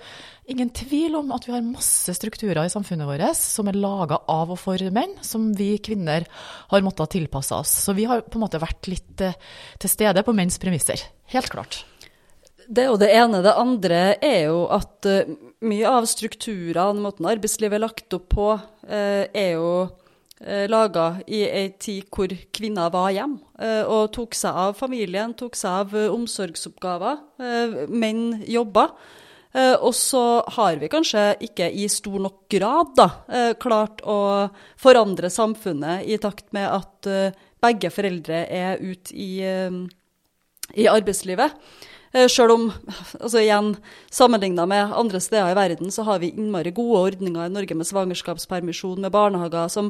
ingen 0.52 0.72
tvil 0.76 1.18
om 1.20 1.34
at 1.36 1.48
vi 1.48 1.56
har 1.56 1.66
masse 1.66 2.18
strukturer 2.18 2.64
i 2.66 2.74
samfunnet 2.74 3.10
vårt 3.10 3.40
som 3.40 3.70
er 3.70 3.80
laga 3.80 4.22
av 4.32 4.54
og 4.54 4.62
for 4.62 4.82
menn, 4.96 5.18
som 5.26 5.52
vi 5.58 5.76
kvinner 5.84 6.28
har 6.74 6.86
måttet 6.86 7.16
tilpasse 7.16 7.56
oss. 7.56 7.74
Så 7.86 7.96
vi 7.98 8.10
har 8.10 8.26
på 8.26 8.40
en 8.40 8.46
måte 8.48 8.62
vært 8.62 8.90
litt 8.92 9.22
eh, 9.24 9.38
til 9.82 9.92
stede 9.92 10.26
på 10.26 10.36
menns 10.36 10.60
premisser. 10.62 11.02
Helt 11.34 11.52
klart. 11.54 11.84
Det 12.68 12.84
er 12.84 12.90
jo 12.90 13.00
det 13.00 13.12
ene. 13.14 13.42
Det 13.46 13.54
andre 13.54 14.00
er 14.24 14.40
jo 14.48 14.66
at 14.74 15.06
uh, 15.06 15.34
mye 15.68 15.90
av 15.90 16.08
strukturene, 16.10 17.04
måten 17.04 17.28
arbeidslivet 17.30 17.80
er 17.80 17.86
lagt 17.86 18.16
opp 18.18 18.30
på, 18.34 18.48
uh, 18.56 19.24
er 19.26 19.52
jo 19.58 19.70
uh, 19.86 20.66
laga 20.72 21.10
i 21.28 21.44
ei 21.50 21.68
tid 21.82 22.08
hvor 22.14 22.32
kvinner 22.56 22.94
var 22.94 23.12
hjemme 23.16 23.42
uh, 23.60 23.84
og 23.84 24.14
tok 24.16 24.38
seg 24.38 24.64
av 24.66 24.80
familien, 24.80 25.36
tok 25.38 25.58
seg 25.58 25.84
av 25.84 26.16
omsorgsoppgaver. 26.16 27.22
menn 27.90 28.44
jobba. 28.48 28.90
Eh, 29.56 29.76
og 29.80 29.94
så 29.96 30.22
har 30.58 30.80
vi 30.82 30.92
kanskje 30.92 31.24
ikke 31.48 31.70
i 31.72 31.88
stor 31.92 32.20
nok 32.26 32.42
grad 32.52 32.92
da, 32.98 33.08
eh, 33.32 33.54
klart 33.56 34.02
å 34.04 34.50
forandre 34.76 35.32
samfunnet 35.32 36.04
i 36.12 36.18
takt 36.20 36.52
med 36.56 36.68
at 36.68 37.08
eh, 37.08 37.38
begge 37.64 37.92
foreldre 37.94 38.44
er 38.52 38.82
ute 38.84 39.16
i, 39.16 39.40
i 40.76 40.86
arbeidslivet. 40.92 41.56
Selv 42.32 42.54
om, 42.54 42.70
altså 43.20 43.42
igjen, 43.42 43.74
sammenligna 44.14 44.64
med 44.70 44.94
andre 44.96 45.20
steder 45.20 45.52
i 45.52 45.58
verden, 45.58 45.90
så 45.92 46.06
har 46.08 46.22
vi 46.22 46.30
innmari 46.32 46.72
gode 46.72 47.02
ordninger 47.10 47.50
i 47.50 47.52
Norge 47.52 47.76
med 47.76 47.90
svangerskapspermisjon, 47.90 49.02
med 49.04 49.12
barnehager 49.12 49.68
som 49.74 49.90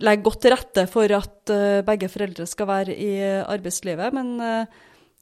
legger 0.00 0.24
godt 0.24 0.40
til 0.40 0.54
rette 0.54 0.86
for 0.88 1.12
at 1.12 1.52
begge 1.84 2.08
foreldre 2.08 2.46
skal 2.48 2.70
være 2.70 2.96
i 2.96 3.10
arbeidslivet. 3.44 4.16
Men 4.16 4.38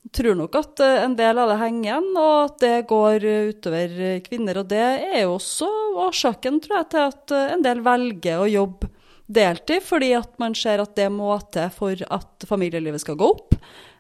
jeg 0.09 0.15
tror 0.15 0.37
nok 0.39 0.55
at 0.57 0.81
eh, 0.81 1.03
en 1.05 1.17
del 1.19 1.39
av 1.41 1.51
det 1.51 1.59
henger 1.61 1.89
igjen, 1.91 2.07
og 2.17 2.37
at 2.47 2.63
det 2.63 2.77
går 2.89 3.27
utover 3.51 3.99
kvinner. 4.25 4.61
Og 4.63 4.71
det 4.71 4.85
er 5.05 5.19
jo 5.25 5.35
også 5.35 5.69
årsaken, 6.07 6.63
tror 6.65 6.79
jeg, 6.79 6.89
til 6.95 7.03
at 7.11 7.35
eh, 7.37 7.51
en 7.57 7.65
del 7.67 7.83
velger 7.85 8.41
å 8.41 8.49
jobbe 8.49 8.89
deltid, 9.29 9.85
fordi 9.85 10.15
at 10.17 10.31
man 10.41 10.57
ser 10.57 10.81
at 10.81 10.95
det 10.97 11.11
må 11.13 11.35
til 11.53 11.69
for 11.75 12.07
at 12.09 12.49
familielivet 12.49 13.05
skal 13.05 13.19
gå 13.21 13.29
opp. 13.35 13.59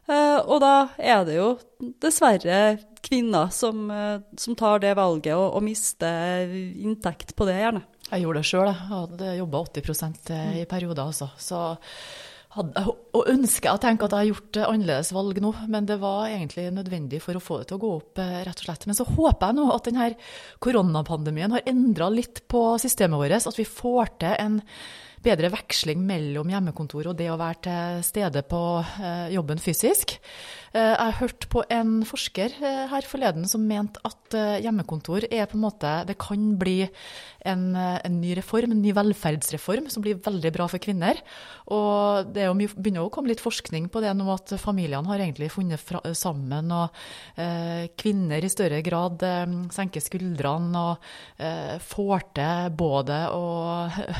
Eh, 0.08 0.38
og 0.40 0.62
da 0.64 0.74
er 0.96 1.26
det 1.28 1.36
jo 1.38 1.48
dessverre 2.00 2.78
kvinner 3.04 3.52
som, 3.54 3.86
som 4.36 4.56
tar 4.58 4.80
det 4.82 4.96
valget 4.98 5.36
og, 5.36 5.52
og, 5.54 5.62
mister 5.64 6.50
inntekt 6.50 7.36
på 7.38 7.46
det, 7.48 7.60
gjerne. 7.60 7.84
Jeg 8.08 8.24
gjorde 8.24 8.40
det 8.40 8.48
sjøl, 8.48 8.66
jeg. 8.66 8.88
Hadde 8.88 9.36
jobba 9.38 9.60
80% 9.68 10.32
i 10.58 10.64
perioder, 10.68 11.04
altså. 11.04 11.28
Så 11.38 11.60
hadde, 12.56 12.84
og 13.16 13.28
ønsker 13.28 13.68
jeg 13.68 13.82
tenker 13.82 14.08
at 14.08 14.14
jeg 14.14 14.22
har 14.22 14.30
gjort 14.30 14.58
annerledes 14.64 15.10
valg 15.14 15.40
nå, 15.44 15.50
men 15.70 15.88
det 15.88 15.98
var 16.00 16.30
egentlig 16.30 16.68
nødvendig 16.74 17.20
for 17.24 17.36
å 17.36 17.42
få 17.42 17.60
det 17.60 17.68
til 17.70 17.78
å 17.78 17.82
gå 17.82 17.90
opp, 17.98 18.22
eh, 18.22 18.38
rett 18.46 18.62
og 18.62 18.68
slett. 18.68 18.86
Men 18.88 18.96
så 18.96 19.06
håper 19.08 19.50
jeg 19.50 19.58
nå 19.58 19.66
at 19.74 19.90
denne 19.90 20.08
koronapandemien 20.64 21.54
har 21.56 21.68
endra 21.68 22.08
litt 22.12 22.42
på 22.48 22.62
systemet 22.80 23.20
vårt, 23.20 23.36
at 23.52 23.60
vi 23.60 23.68
får 23.68 24.14
til 24.24 24.34
en 24.38 24.58
bedre 25.24 25.50
veksling 25.52 26.04
mellom 26.06 26.50
hjemmekontor 26.52 27.10
og 27.10 27.18
det 27.18 27.30
å 27.32 27.38
være 27.40 27.62
til 27.68 28.06
stede 28.06 28.44
på 28.48 28.62
eh, 28.82 29.28
jobben 29.34 29.60
fysisk. 29.62 30.16
Eh, 30.72 30.94
jeg 30.94 31.18
hørte 31.22 31.50
på 31.52 31.64
en 31.74 31.98
forsker 32.08 32.58
her 32.60 33.08
forleden 33.08 33.48
som 33.48 33.64
mente 33.66 34.02
at 34.06 34.36
hjemmekontor 34.62 35.24
er 35.30 35.46
på 35.48 35.56
en 35.56 35.62
måte 35.64 35.90
Det 36.06 36.18
kan 36.20 36.42
bli 36.60 36.82
en, 37.48 37.62
en, 37.76 38.18
ny 38.20 38.34
reform, 38.38 38.72
en 38.74 38.82
ny 38.82 38.92
velferdsreform, 38.96 39.88
som 39.92 40.02
blir 40.04 40.18
veldig 40.24 40.52
bra 40.54 40.66
for 40.70 40.82
kvinner. 40.82 41.20
Og 41.74 42.30
det 42.34 42.48
mye, 42.56 42.72
begynner 42.76 43.06
å 43.06 43.12
komme 43.12 43.30
litt 43.32 43.42
forskning 43.42 43.88
på 43.92 44.02
det 44.04 44.12
nå, 44.16 44.26
at 44.32 44.54
familiene 44.60 45.08
har 45.10 45.22
egentlig 45.22 45.50
funnet 45.54 45.82
fra, 45.82 46.02
sammen. 46.18 46.72
Og 46.74 47.40
eh, 47.40 47.88
kvinner 47.98 48.44
i 48.44 48.52
større 48.52 48.80
grad 48.86 49.24
eh, 49.26 49.46
senker 49.74 50.04
skuldrene 50.04 50.84
og 50.84 51.10
eh, 51.42 51.76
får 51.82 52.26
til 52.38 52.72
både 52.78 53.20
å, 53.34 53.44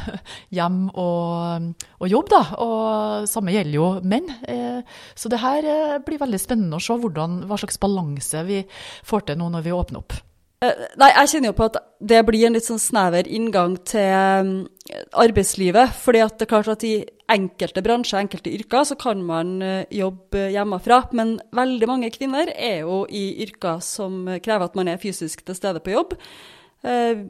hjem 0.56 0.87
og, 0.94 1.68
og, 1.98 2.06
jobb, 2.08 2.30
da. 2.32 2.40
Og 2.64 3.28
samme 3.30 3.54
gjelder 3.54 3.76
jo 3.76 3.90
menn. 4.08 4.30
Eh, 4.48 4.80
så 5.18 5.30
det 5.32 5.42
her 5.42 5.66
eh, 5.66 5.98
blir 6.04 6.22
veldig 6.22 6.40
spennende 6.40 6.78
å 6.78 6.82
se 6.82 6.96
hvordan, 6.98 7.42
hva 7.48 7.58
slags 7.60 7.80
balanse 7.82 8.42
vi 8.48 8.62
får 9.06 9.28
til 9.28 9.38
nå 9.40 9.50
når 9.54 9.66
vi 9.66 9.76
åpner 9.76 10.02
opp. 10.02 10.16
Eh, 10.64 10.80
nei, 10.98 11.12
jeg 11.12 11.30
kjenner 11.32 11.52
jo 11.52 11.58
på 11.60 11.68
at 11.68 11.78
det 12.10 12.24
blir 12.26 12.48
en 12.48 12.58
litt 12.58 12.66
sånn 12.66 12.82
snever 12.82 13.30
inngang 13.30 13.76
til 13.86 14.66
arbeidslivet. 15.12 15.94
fordi 15.94 16.24
at 16.24 16.38
det 16.38 16.46
er 16.46 16.52
klart 16.52 16.72
at 16.72 16.84
i 16.88 16.96
enkelte 17.28 17.84
bransjer, 17.84 18.22
enkelte 18.22 18.52
yrker, 18.56 18.84
så 18.88 18.96
kan 18.98 19.22
man 19.22 19.58
jobbe 19.92 20.48
hjemmefra. 20.54 21.02
Men 21.12 21.36
veldig 21.52 21.88
mange 21.90 22.10
kvinner 22.14 22.50
er 22.56 22.80
jo 22.86 23.02
i 23.10 23.42
yrker 23.44 23.82
som 23.84 24.24
krever 24.42 24.64
at 24.64 24.78
man 24.78 24.88
er 24.88 25.02
fysisk 25.02 25.44
til 25.44 25.58
stede 25.58 25.82
på 25.84 25.92
jobb. 25.92 26.16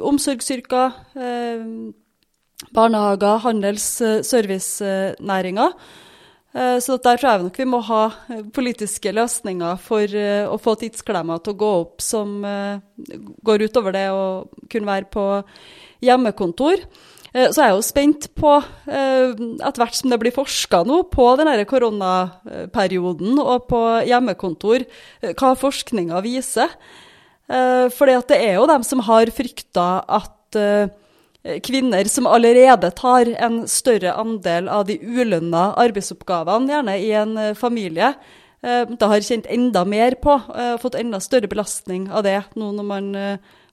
Omsorgsyrker, 0.05 0.95
barnehager, 2.75 3.41
handels-, 3.45 4.03
servicenæringer. 4.27 5.75
Eh, 6.57 6.79
så 6.81 6.97
der 6.97 7.19
tror 7.21 7.29
jeg 7.31 7.45
nok 7.45 7.59
vi 7.61 7.67
må 7.69 7.81
ha 7.85 8.05
eh, 8.33 8.41
politiske 8.55 9.13
løsninger 9.13 9.77
for 9.85 10.15
eh, 10.17 10.47
å 10.49 10.57
få 10.61 10.75
tidsklemma 10.81 11.37
til 11.43 11.53
å 11.55 11.61
gå 11.61 11.69
opp 11.83 12.03
som 12.05 12.41
går 13.45 13.67
utover 13.69 13.95
det 13.95 14.09
å 14.15 14.25
kunne 14.71 14.89
være 14.89 15.11
på 15.13 15.29
hjemmekontor. 16.05 16.83
Så 17.29 17.61
jeg 17.61 17.67
er 17.69 17.75
jo 17.77 17.85
spent 17.85 18.25
på, 18.41 18.51
etter 18.89 19.83
hvert 19.83 19.95
som 19.99 20.09
det 20.11 20.17
blir 20.19 20.33
forska 20.33 20.81
nå 20.89 21.03
på 21.13 21.27
denne 21.39 21.67
koronaperioden 21.69 23.37
og 23.43 23.67
på 23.69 23.81
hjemmekontor, 24.09 24.87
hva 25.37 25.51
forskninga 25.61 26.23
viser. 26.25 26.73
Fordi 27.47 28.17
det 28.33 28.41
er 28.41 28.57
jo 28.57 28.65
dem 28.73 28.87
som 28.89 29.05
har 29.07 29.31
frykta 29.37 29.87
at 30.09 30.33
Eh, 30.57 30.89
kvinner 31.65 32.09
som 32.11 32.27
allerede 32.29 32.91
tar 32.97 33.31
en 33.39 33.63
større 33.71 34.15
andel 34.21 34.69
av 34.73 34.87
de 34.89 34.99
ulønna 35.03 35.73
arbeidsoppgavene, 35.81 36.73
gjerne 36.73 36.97
i 37.03 37.13
en 37.17 37.37
eh, 37.41 37.55
familie, 37.59 38.13
eh, 38.63 38.85
da 38.89 39.11
har 39.13 39.25
kjent 39.25 39.49
enda 39.51 39.85
mer 39.89 40.19
på, 40.23 40.39
fått 40.83 40.99
enda 40.99 41.21
større 41.25 41.51
belastning 41.51 42.09
av 42.11 42.27
det 42.27 42.41
nå 42.59 42.73
når 42.77 42.87
man 42.87 43.09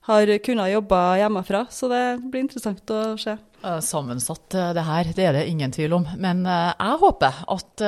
har 0.06 0.30
kunnet 0.38 0.70
jobbe 0.70 1.02
hjemmefra. 1.18 1.64
Så 1.70 1.90
det 1.90 2.04
blir 2.22 2.44
interessant 2.46 2.94
å 2.94 3.02
se. 3.18 3.34
Sammensatt 3.82 4.54
det 4.76 4.82
her, 4.86 5.08
det 5.16 5.24
er 5.26 5.34
det 5.34 5.46
ingen 5.50 5.72
tvil 5.74 5.96
om. 5.96 6.04
Men 6.22 6.44
jeg 6.46 6.98
håper 7.02 7.40
at 7.50 7.82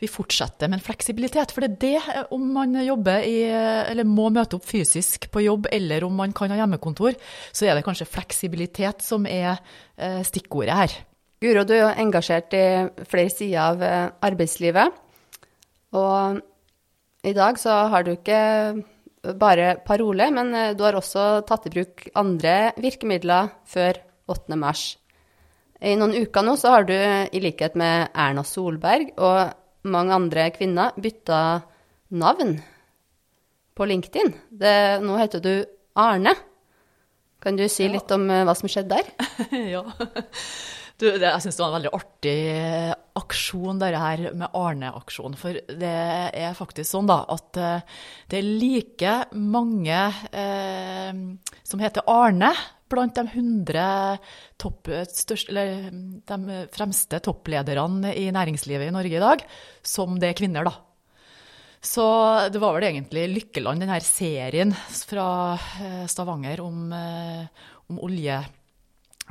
vi 0.00 0.08
fortsetter 0.08 0.70
med 0.70 0.78
en 0.78 0.84
fleksibilitet. 0.84 1.52
For 1.52 1.64
det 1.64 1.70
er 1.72 1.80
det, 1.82 2.26
om 2.32 2.46
man 2.54 2.78
jobber 2.80 3.26
i, 3.28 3.42
eller 3.52 4.08
må 4.08 4.30
møte 4.32 4.56
opp 4.56 4.64
fysisk 4.68 5.28
på 5.34 5.44
jobb, 5.44 5.68
eller 5.72 6.06
om 6.06 6.16
man 6.16 6.32
kan 6.36 6.54
ha 6.54 6.62
hjemmekontor, 6.62 7.18
så 7.52 7.68
er 7.68 7.76
det 7.76 7.84
kanskje 7.84 8.08
fleksibilitet 8.08 9.04
som 9.04 9.28
er 9.28 9.60
stikkordet 10.24 10.78
her. 10.78 10.96
Guro, 11.42 11.66
du 11.66 11.74
er 11.76 11.82
jo 11.82 11.92
engasjert 12.06 12.56
i 12.56 12.64
flere 13.04 13.34
sider 13.34 13.60
av 13.66 13.84
arbeidslivet. 14.24 14.96
Og 15.98 16.40
i 17.22 17.34
dag 17.36 17.58
så 17.60 17.84
har 17.92 18.02
du 18.02 18.14
ikke 18.16 18.40
bare 19.38 19.76
parole, 19.86 20.26
men 20.34 20.54
eh, 20.54 20.72
du 20.74 20.82
har 20.82 20.98
også 20.98 21.44
tatt 21.46 21.68
i 21.68 21.74
bruk 21.74 22.08
andre 22.18 22.72
virkemidler 22.82 23.52
før 23.70 24.00
8. 24.32 24.58
mars. 24.58 24.96
I 25.82 25.96
noen 25.98 26.14
uker 26.14 26.44
nå 26.46 26.54
så 26.60 26.76
har 26.76 26.86
du, 26.86 26.94
i 26.94 27.40
likhet 27.42 27.74
med 27.78 28.12
Erna 28.14 28.44
Solberg 28.46 29.16
og 29.18 29.88
mange 29.90 30.14
andre 30.14 30.46
kvinner, 30.54 30.94
bytta 30.94 31.38
navn 32.14 32.54
på 33.74 33.88
LinkedIn. 33.90 34.30
Det, 34.62 34.74
nå 35.02 35.16
heter 35.18 35.42
du 35.42 35.54
Arne. 35.98 36.36
Kan 37.42 37.58
du 37.58 37.64
si 37.66 37.88
litt 37.90 38.10
om 38.14 38.28
eh, 38.30 38.44
hva 38.46 38.54
som 38.54 38.70
skjedde 38.70 39.00
der? 39.00 39.08
ja. 39.74 39.82
Du, 41.02 41.08
det, 41.18 41.26
jeg 41.26 41.42
syns 41.42 41.56
det 41.58 41.62
var 41.64 41.72
en 41.72 41.76
veldig 41.80 41.90
artig 41.96 42.34
aksjon, 43.18 43.80
dette 43.80 44.02
her 44.04 44.20
med 44.38 44.54
Arne-aksjon. 44.54 45.34
For 45.40 45.58
det 45.66 45.88
er 45.90 46.54
faktisk 46.54 46.86
sånn 46.92 47.08
da, 47.10 47.24
at 47.32 47.58
uh, 47.58 48.04
det 48.30 48.38
er 48.38 48.52
like 48.60 49.14
mange 49.34 49.98
eh, 50.30 51.10
som 51.66 51.82
heter 51.82 52.06
Arne 52.06 52.52
blant 52.92 53.18
de 53.18 53.24
100 53.24 53.88
topp, 54.62 54.92
største, 55.10 55.50
eller, 55.50 55.90
de 56.28 56.62
fremste 56.70 57.18
topplederne 57.24 58.14
i 58.14 58.28
næringslivet 58.36 58.92
i 58.92 58.94
Norge 58.94 59.18
i 59.18 59.26
dag, 59.26 59.44
som 59.82 60.14
det 60.22 60.30
er 60.30 60.38
kvinner, 60.38 60.70
da. 60.70 60.76
Så 61.82 62.06
det 62.54 62.62
var 62.62 62.76
vel 62.76 62.92
egentlig 62.92 63.26
Lykkeland, 63.32 63.82
denne 63.82 63.98
serien 64.06 64.70
fra 64.86 65.28
uh, 65.58 66.02
Stavanger 66.06 66.62
om, 66.62 66.92
om 67.90 68.04
olje 68.06 68.38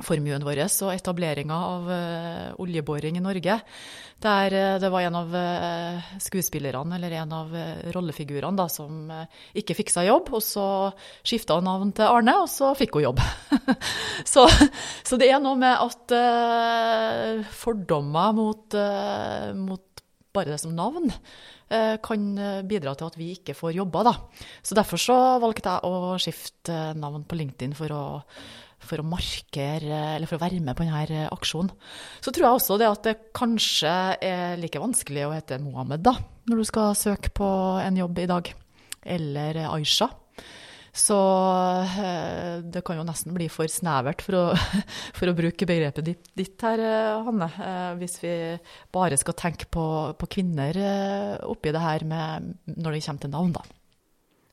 formuen 0.00 0.44
vår 0.44 0.62
og 0.64 0.92
etableringa 0.94 1.56
av 1.56 1.90
uh, 1.90 2.62
oljeboring 2.62 3.18
i 3.18 3.22
Norge. 3.22 3.58
Der 4.22 4.56
uh, 4.56 4.78
det 4.80 4.90
var 4.92 5.04
en 5.04 5.18
av 5.20 5.34
uh, 5.36 6.08
skuespillerne, 6.22 6.96
eller 6.96 7.16
en 7.20 7.34
av 7.36 7.52
rollefigurene, 7.94 8.56
da, 8.56 8.68
som 8.72 9.12
ikke 9.58 9.76
fiksa 9.82 10.06
jobb. 10.08 10.32
Og 10.32 10.44
så 10.44 10.66
skifta 11.20 11.58
hun 11.58 11.68
navn 11.68 11.92
til 11.96 12.08
Arne, 12.08 12.38
og 12.42 12.50
så 12.50 12.72
fikk 12.78 12.98
hun 12.98 13.08
jobb. 13.10 13.22
så, 14.32 14.46
så, 15.04 15.20
det 15.20 15.28
er 15.28 15.42
noe 15.42 15.60
med 15.60 15.76
at 15.76 16.16
fordommer 17.62 18.36
mot, 18.36 18.78
mot 19.60 20.04
bare 20.32 20.54
det 20.54 20.62
som 20.62 20.72
navn 20.76 21.12
kan 21.72 22.24
bidra 22.68 22.92
til 22.96 23.08
at 23.08 23.14
vi 23.16 23.30
ikke 23.32 23.54
får 23.56 23.78
jobber. 23.78 24.04
Da. 24.04 24.42
Så 24.60 24.76
derfor 24.76 25.00
så 25.00 25.16
valgte 25.40 25.72
jeg 25.72 25.88
å 25.88 26.18
skifte 26.20 26.80
navn 27.00 27.24
på 27.24 27.38
LinkedIn 27.38 27.72
for 27.76 27.94
å 27.96 28.02
for 28.86 29.02
å 29.02 29.06
markere, 29.06 30.00
eller 30.16 30.30
for 30.30 30.38
å 30.38 30.44
være 30.44 30.62
med 30.64 30.76
på 30.78 30.86
denne 30.86 31.26
aksjonen. 31.32 31.72
Så 32.24 32.32
tror 32.32 32.48
jeg 32.48 32.58
også 32.60 32.78
det 32.80 32.90
at 32.90 33.06
det 33.08 33.18
kanskje 33.36 33.94
er 34.22 34.58
like 34.60 34.82
vanskelig 34.82 35.28
å 35.28 35.34
hete 35.36 35.60
Mohammed 35.62 36.04
da, 36.06 36.16
når 36.50 36.62
du 36.62 36.68
skal 36.68 36.98
søke 36.98 37.32
på 37.36 37.48
en 37.82 38.02
jobb 38.02 38.22
i 38.22 38.28
dag. 38.30 38.52
Eller 39.02 39.64
Aisha. 39.72 40.12
Så 40.92 41.16
eh, 41.80 42.58
det 42.68 42.82
kan 42.84 42.98
jo 42.98 43.04
nesten 43.08 43.32
bli 43.32 43.46
for 43.48 43.70
snevert, 43.72 44.20
for 44.20 44.36
å, 44.36 44.42
for 45.16 45.30
å 45.30 45.36
bruke 45.36 45.66
begrepet 45.68 46.04
ditt, 46.04 46.26
ditt, 46.36 46.56
her, 46.60 46.82
eh, 46.84 47.22
Hanne. 47.24 47.48
Eh, 47.48 47.92
hvis 48.02 48.18
vi 48.20 48.34
bare 48.92 49.16
skal 49.20 49.38
tenke 49.40 49.70
på, 49.72 49.84
på 50.20 50.28
kvinner 50.36 50.76
oppi 51.48 51.72
det 51.72 51.80
her 51.80 52.04
med, 52.08 52.52
når 52.76 52.98
det 52.98 53.06
kommer 53.06 53.24
til 53.24 53.32
navn, 53.32 53.56
da. 53.56 53.64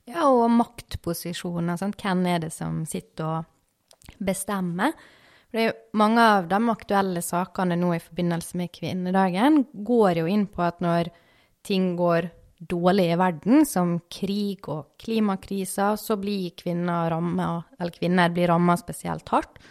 Ja, 0.10 0.26
og 0.32 0.48
maktposisjoner. 0.56 1.78
Sant? 1.78 2.00
Hvem 2.00 2.24
er 2.32 2.46
det 2.48 2.54
som 2.56 2.82
sitter 2.90 3.28
og 3.28 3.56
bestemme. 4.18 4.92
For 5.50 5.74
mange 5.98 6.26
av 6.38 6.50
de 6.50 6.60
aktuelle 6.70 7.22
sakene 7.26 7.78
nå 7.80 7.96
i 7.96 8.04
forbindelse 8.04 8.58
med 8.60 8.74
kvinnedagen 8.76 9.64
går 9.74 10.22
jo 10.22 10.28
inn 10.30 10.46
på 10.52 10.66
at 10.66 10.84
når 10.84 11.10
ting 11.66 11.96
går 11.98 12.30
dårlig 12.60 13.08
i 13.14 13.18
verden, 13.18 13.66
som 13.66 13.98
krig 14.12 14.68
og 14.70 14.96
klimakriser, 15.00 15.96
så 15.96 16.18
blir 16.20 16.52
kvinner 16.60 17.10
rammet, 17.14 17.70
eller 17.80 17.96
kvinner 17.96 18.32
blir 18.36 18.52
ramma 18.52 18.76
spesielt 18.78 19.30
hardt. 19.32 19.62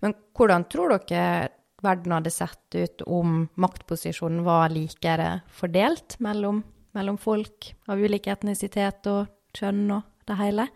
Men 0.00 0.16
hvordan 0.36 0.64
tror 0.72 0.96
dere 0.96 1.50
verden 1.84 2.16
hadde 2.16 2.32
sett 2.32 2.76
ut 2.76 3.04
om 3.06 3.44
maktposisjonen 3.60 4.44
var 4.44 4.72
likere 4.72 5.40
fordelt 5.52 6.16
mellom, 6.24 6.62
mellom 6.96 7.20
folk 7.20 7.74
av 7.88 8.00
ulik 8.00 8.28
etnisitet 8.32 9.06
og 9.12 9.28
kjønn 9.56 9.84
og 9.98 10.28
det 10.28 10.38
hele? 10.40 10.66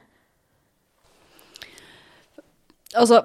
Altså, 2.94 3.20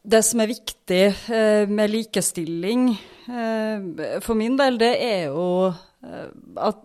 det 0.00 0.22
som 0.24 0.40
er 0.40 0.50
viktig 0.50 1.02
eh, 1.12 1.68
med 1.68 1.92
likestilling 1.92 2.90
eh, 3.28 4.20
for 4.24 4.38
min 4.38 4.56
del, 4.58 4.78
det 4.80 4.92
er 5.04 5.24
jo 5.28 5.68
eh, 5.68 6.28
at 6.56 6.80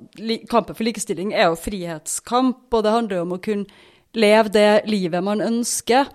kampen 0.51 0.75
for 0.75 0.83
likestilling 0.83 1.33
er 1.33 1.49
jo 1.49 1.59
frihetskamp, 1.59 2.67
og 2.71 2.83
det 2.83 2.95
handler 2.95 3.19
jo 3.19 3.27
om 3.27 3.37
å 3.37 3.43
kunne 3.43 3.85
leve 4.15 4.51
det 4.51 4.69
livet 4.87 5.23
man 5.23 5.43
ønsker. 5.43 6.11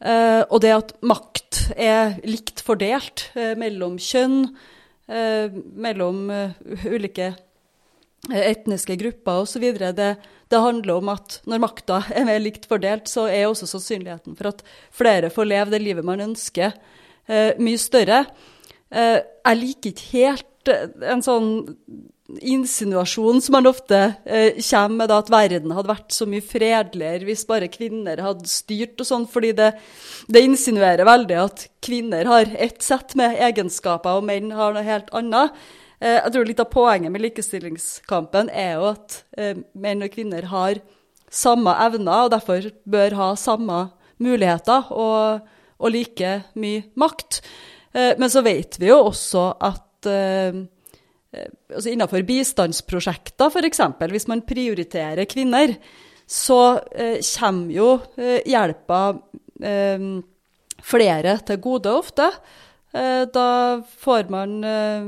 Og 0.00 0.58
det 0.64 0.70
at 0.72 0.92
makt 1.04 1.58
er 1.76 2.14
likt 2.24 2.62
fordelt 2.64 3.26
mellom 3.60 3.98
kjønn, 4.00 4.46
mellom 5.76 6.22
ulike 6.88 7.34
etniske 8.28 8.96
grupper 9.00 9.44
osv. 9.44 9.64
Det, 9.96 10.10
det 10.50 10.60
handler 10.60 11.00
om 11.00 11.10
at 11.14 11.40
når 11.48 11.64
makta 11.64 12.02
er 12.12 12.28
mer 12.28 12.40
likt 12.42 12.68
fordelt, 12.70 13.08
så 13.08 13.26
er 13.30 13.48
også 13.48 13.68
sannsynligheten 13.70 14.36
for 14.38 14.52
at 14.52 14.64
flere 14.92 15.32
får 15.32 15.48
leve 15.48 15.74
det 15.74 15.82
livet 15.82 16.06
man 16.06 16.22
ønsker, 16.30 16.76
eh, 17.30 17.52
mye 17.58 17.80
større. 17.80 18.24
Eh, 18.90 19.18
jeg 19.22 19.60
liker 19.60 19.94
ikke 19.94 20.08
helt 20.12 20.72
eh, 20.72 20.88
en 21.12 21.24
sånn 21.24 21.52
insinuasjon 22.38 23.40
som 23.42 23.56
man 23.56 23.66
ofte 23.66 23.98
eh, 24.24 24.58
kommer 24.62 24.96
med, 25.00 25.10
da, 25.10 25.18
at 25.18 25.32
verden 25.32 25.74
hadde 25.74 25.90
vært 25.90 26.14
så 26.14 26.26
mye 26.30 26.44
fredeligere 26.44 27.26
hvis 27.26 27.46
bare 27.48 27.70
kvinner 27.72 28.22
hadde 28.22 28.50
styrt 28.50 29.00
og 29.02 29.08
sånn, 29.08 29.26
fordi 29.30 29.52
det, 29.58 29.72
det, 30.30 30.44
insinuerer 30.46 31.08
veldig 31.08 31.38
at 31.42 31.66
kvinner 31.82 32.30
har 32.30 32.50
ett 32.56 32.82
sett 32.86 33.16
med 33.18 33.38
egenskaper, 33.48 34.20
og 34.20 34.28
menn 34.28 34.52
har 34.54 34.76
noe 34.76 34.86
helt 34.86 35.10
annet. 35.16 35.56
Eh, 36.00 36.16
jeg 36.16 36.32
tror 36.32 36.48
litt 36.48 36.62
av 36.62 36.70
poenget 36.72 37.12
med 37.12 37.22
likestillingskampen 37.26 38.48
er 38.56 38.78
jo 38.78 38.88
at 38.94 39.20
eh, 39.36 39.58
menn 39.76 40.04
og 40.04 40.12
kvinner 40.14 40.48
har 40.48 40.80
samme 41.30 41.74
evner, 41.84 42.24
og 42.24 42.32
derfor 42.32 42.70
bør 42.88 43.16
ha 43.18 43.28
samme 43.38 43.82
muligheter 44.20 44.88
og, 44.96 45.44
og 45.78 45.92
like 45.92 46.32
mye 46.60 46.86
makt. 47.00 47.42
Eh, 47.92 48.14
men 48.20 48.32
så 48.32 48.42
vet 48.46 48.80
vi 48.80 48.90
jo 48.90 49.02
også 49.10 49.50
at 49.60 49.86
altså 50.00 51.90
innenfor 51.92 52.22
bistandsprosjekter, 52.24 53.50
f.eks., 53.52 53.82
hvis 54.08 54.24
man 54.30 54.40
prioriterer 54.48 55.28
kvinner, 55.28 55.74
så 56.24 56.80
kommer 57.20 57.74
jo 57.74 57.90
hjelpa 58.48 59.02
flere 60.80 61.36
til 61.44 61.60
gode 61.60 61.92
ofte. 61.92 62.30
Eh, 62.90 63.24
da, 63.30 63.82
man, 64.28 64.64
eh, 64.64 65.04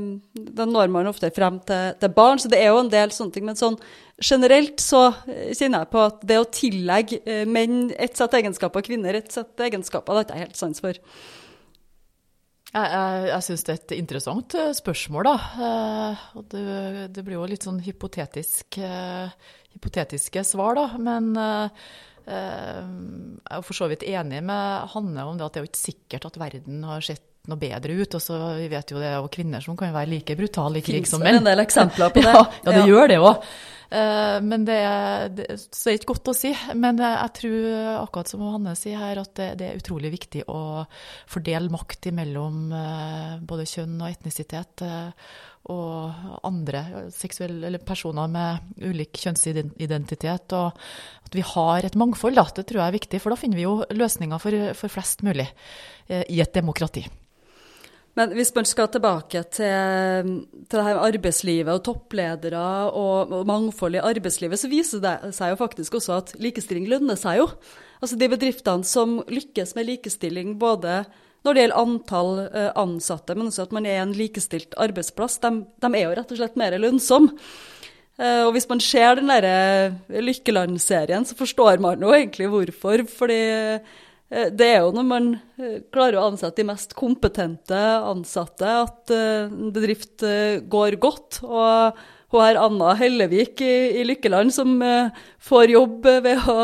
da 0.55 0.65
når 0.65 0.87
man 0.91 1.09
ofte 1.09 1.27
frem 1.35 1.59
til, 1.67 1.91
til, 1.99 2.11
barn, 2.15 2.39
så 2.39 2.47
det 2.51 2.61
er 2.63 2.71
jo 2.71 2.79
en 2.79 2.91
del 2.91 3.11
sånne 3.11 3.35
ting. 3.35 3.45
Men 3.47 3.59
sånn 3.59 3.75
generelt 4.23 4.79
så 4.79 5.09
eh, 5.27 5.51
kjenner 5.51 5.83
jeg 5.83 5.91
på 5.91 6.03
at 6.05 6.23
det 6.29 6.39
å 6.39 6.47
tillegge 6.47 7.43
menn 7.49 7.89
et 7.97 8.15
sett 8.15 8.37
egenskaper 8.39 8.83
og 8.83 8.87
kvinner 8.87 9.19
et 9.19 9.31
sett 9.35 9.59
egenskaper, 9.67 10.21
det 10.21 10.31
har 10.31 10.39
jeg 10.39 10.47
helt 10.47 10.61
sans 10.61 10.83
for. 10.83 11.01
Jeg, 12.73 12.87
jeg, 12.87 13.25
jeg 13.29 13.45
syns 13.45 13.65
det 13.67 13.73
er 13.73 13.81
et 13.81 13.95
interessant 13.99 14.55
spørsmål, 14.79 15.27
da. 15.27 15.67
Og 16.39 16.47
det, 16.55 16.63
det 17.13 17.25
blir 17.27 17.35
jo 17.35 17.49
litt 17.51 17.67
sånn 17.67 17.83
hypotetisk, 17.83 18.79
hypotetiske 19.75 20.45
svar, 20.47 20.79
da. 20.79 20.87
Men 20.97 21.35
jeg 22.23 23.59
er 23.59 23.67
for 23.67 23.77
så 23.77 23.91
vidt 23.91 24.07
enig 24.07 24.39
med 24.47 24.89
Hanne 24.95 25.27
om 25.27 25.37
det 25.37 25.45
at 25.45 25.53
det 25.53 25.61
er 25.61 25.67
jo 25.67 25.71
ikke 25.73 25.83
sikkert 25.83 26.31
at 26.31 26.41
verden 26.41 26.81
har 26.87 27.05
sett 27.05 27.27
noe 27.47 27.59
bedre 27.59 27.93
ut. 27.99 28.15
Og 28.15 28.21
så 28.23 28.39
vi 28.59 28.69
vet 28.71 28.91
jo 28.93 28.99
det 29.01 29.11
er 29.11 29.27
kvinner 29.33 29.61
som 29.63 29.75
kan 29.79 29.93
være 29.95 30.11
like 30.13 30.35
brutale 30.39 30.79
i 30.79 30.85
krig 30.85 31.07
som 31.09 31.21
menn. 31.23 31.41
en 31.41 31.47
del 31.51 31.59
eksempler 31.65 32.13
på 32.15 32.21
det? 32.25 32.33
Ja, 32.33 32.43
ja 32.63 32.71
det 32.71 32.81
Ja. 32.83 32.89
gjør 32.91 33.07
det 33.13 33.21
òg. 33.21 33.47
Men 34.41 34.63
det, 34.65 34.73
er- 34.81 35.27
det, 35.29 35.45
så 35.69 35.83
det 35.85 35.91
er 35.91 35.97
ikke 35.99 36.13
godt 36.15 36.29
å 36.31 36.33
si. 36.33 36.49
Men 36.73 36.97
jeg, 36.97 37.13
jeg 37.13 37.33
tror, 37.37 37.65
akkurat 38.01 38.31
som 38.31 38.41
Hanne 38.41 38.73
sier 38.79 38.97
her, 38.97 39.19
at 39.21 39.35
det, 39.37 39.49
det 39.59 39.67
er 39.69 39.77
utrolig 39.77 40.09
viktig 40.15 40.45
å 40.49 40.61
fordele 41.29 41.69
makt 41.69 42.07
mellom 42.17 42.71
både 43.45 43.67
kjønn 43.69 43.99
og 44.01 44.09
etnisitet. 44.09 44.81
eh, 44.81 45.11
Og 45.69 46.11
andre 46.43 46.81
seksuelle, 47.13 47.67
eller 47.69 47.79
personer 47.87 48.27
med 48.27 48.81
ulik 48.83 49.13
kjønnsidentitet. 49.21 50.51
Og 50.57 50.73
at 51.29 51.37
vi 51.37 51.41
har 51.53 51.85
et 51.85 51.95
mangfold, 51.95 52.35
da, 52.35 52.43
det 52.55 52.65
tror 52.67 52.81
jeg 52.81 52.87
er 52.89 52.97
viktig. 52.97 53.21
For 53.21 53.29
da 53.31 53.37
finner 53.39 53.55
vi 53.61 53.67
jo 53.67 53.77
løsninger 53.93 54.41
for, 54.43 54.57
for 54.75 54.89
flest 54.91 55.21
mulig 55.23 55.45
eh, 56.09 56.23
i 56.33 56.41
et 56.41 56.51
demokrati. 56.57 57.05
Men 58.19 58.35
hvis 58.37 58.51
man 58.53 58.67
skal 58.69 58.91
tilbake 58.93 59.41
til, 59.55 60.27
til 60.69 60.77
det 60.77 60.85
her 60.85 60.97
med 60.99 61.05
arbeidslivet 61.07 61.73
og 61.73 61.81
toppledere 61.87 62.61
og, 62.91 63.33
og 63.33 63.47
mangfold 63.49 63.97
i 63.97 64.03
arbeidslivet, 64.05 64.61
så 64.61 64.69
viser 64.69 65.01
det 65.01 65.15
seg 65.33 65.53
jo 65.53 65.59
faktisk 65.63 65.97
også 65.97 66.19
at 66.19 66.35
likestilling 66.41 66.85
lønner 66.91 67.17
seg 67.17 67.41
jo. 67.41 67.49
Altså 68.03 68.19
de 68.19 68.29
bedriftene 68.29 68.85
som 68.85 69.17
lykkes 69.31 69.73
med 69.77 69.89
likestilling, 69.89 70.57
både 70.61 71.01
når 71.43 71.55
det 71.55 71.63
gjelder 71.63 71.81
antall 71.81 72.33
eh, 72.45 72.71
ansatte, 72.79 73.35
men 73.35 73.49
også 73.49 73.65
at 73.65 73.73
man 73.75 73.87
er 73.89 74.03
en 74.03 74.13
likestilt 74.15 74.77
arbeidsplass, 74.79 75.41
de, 75.43 75.63
de 75.81 75.89
er 75.91 76.05
jo 76.05 76.13
rett 76.19 76.31
og 76.35 76.39
slett 76.39 76.59
mer 76.59 76.77
lønnsomme. 76.79 77.33
Eh, 78.21 78.43
og 78.45 78.53
hvis 78.53 78.69
man 78.69 78.81
ser 78.83 79.17
den 79.17 79.31
derre 79.31 80.21
Lykkeland-serien, 80.21 81.25
så 81.25 81.37
forstår 81.37 81.81
man 81.83 82.03
jo 82.03 82.13
egentlig 82.13 82.51
hvorfor. 82.51 83.05
Fordi 83.09 83.39
eh, 83.49 83.93
det 84.33 84.67
er 84.67 84.81
jo 84.81 84.93
når 84.95 85.05
man 85.05 85.29
eh, 85.61 85.79
klarer 85.93 86.17
å 86.17 86.27
ansette 86.31 86.61
de 86.61 86.67
mest 86.71 86.95
kompetente 86.97 87.77
ansatte, 87.77 88.65
at 88.65 89.13
eh, 89.13 89.45
en 89.45 89.73
bedrift 89.75 90.25
eh, 90.25 90.61
går 90.65 90.97
godt. 91.03 91.43
Og 91.45 91.99
hun 92.33 92.41
her 92.41 92.57
Anna 92.57 92.95
Hellevik 92.97 93.61
i, 93.61 93.75
i 94.01 94.05
Lykkeland 94.09 94.55
som 94.55 94.79
eh, 94.81 95.13
får 95.43 95.75
jobb 95.75 96.09
eh, 96.09 96.21
ved 96.25 96.49
å 96.49 96.57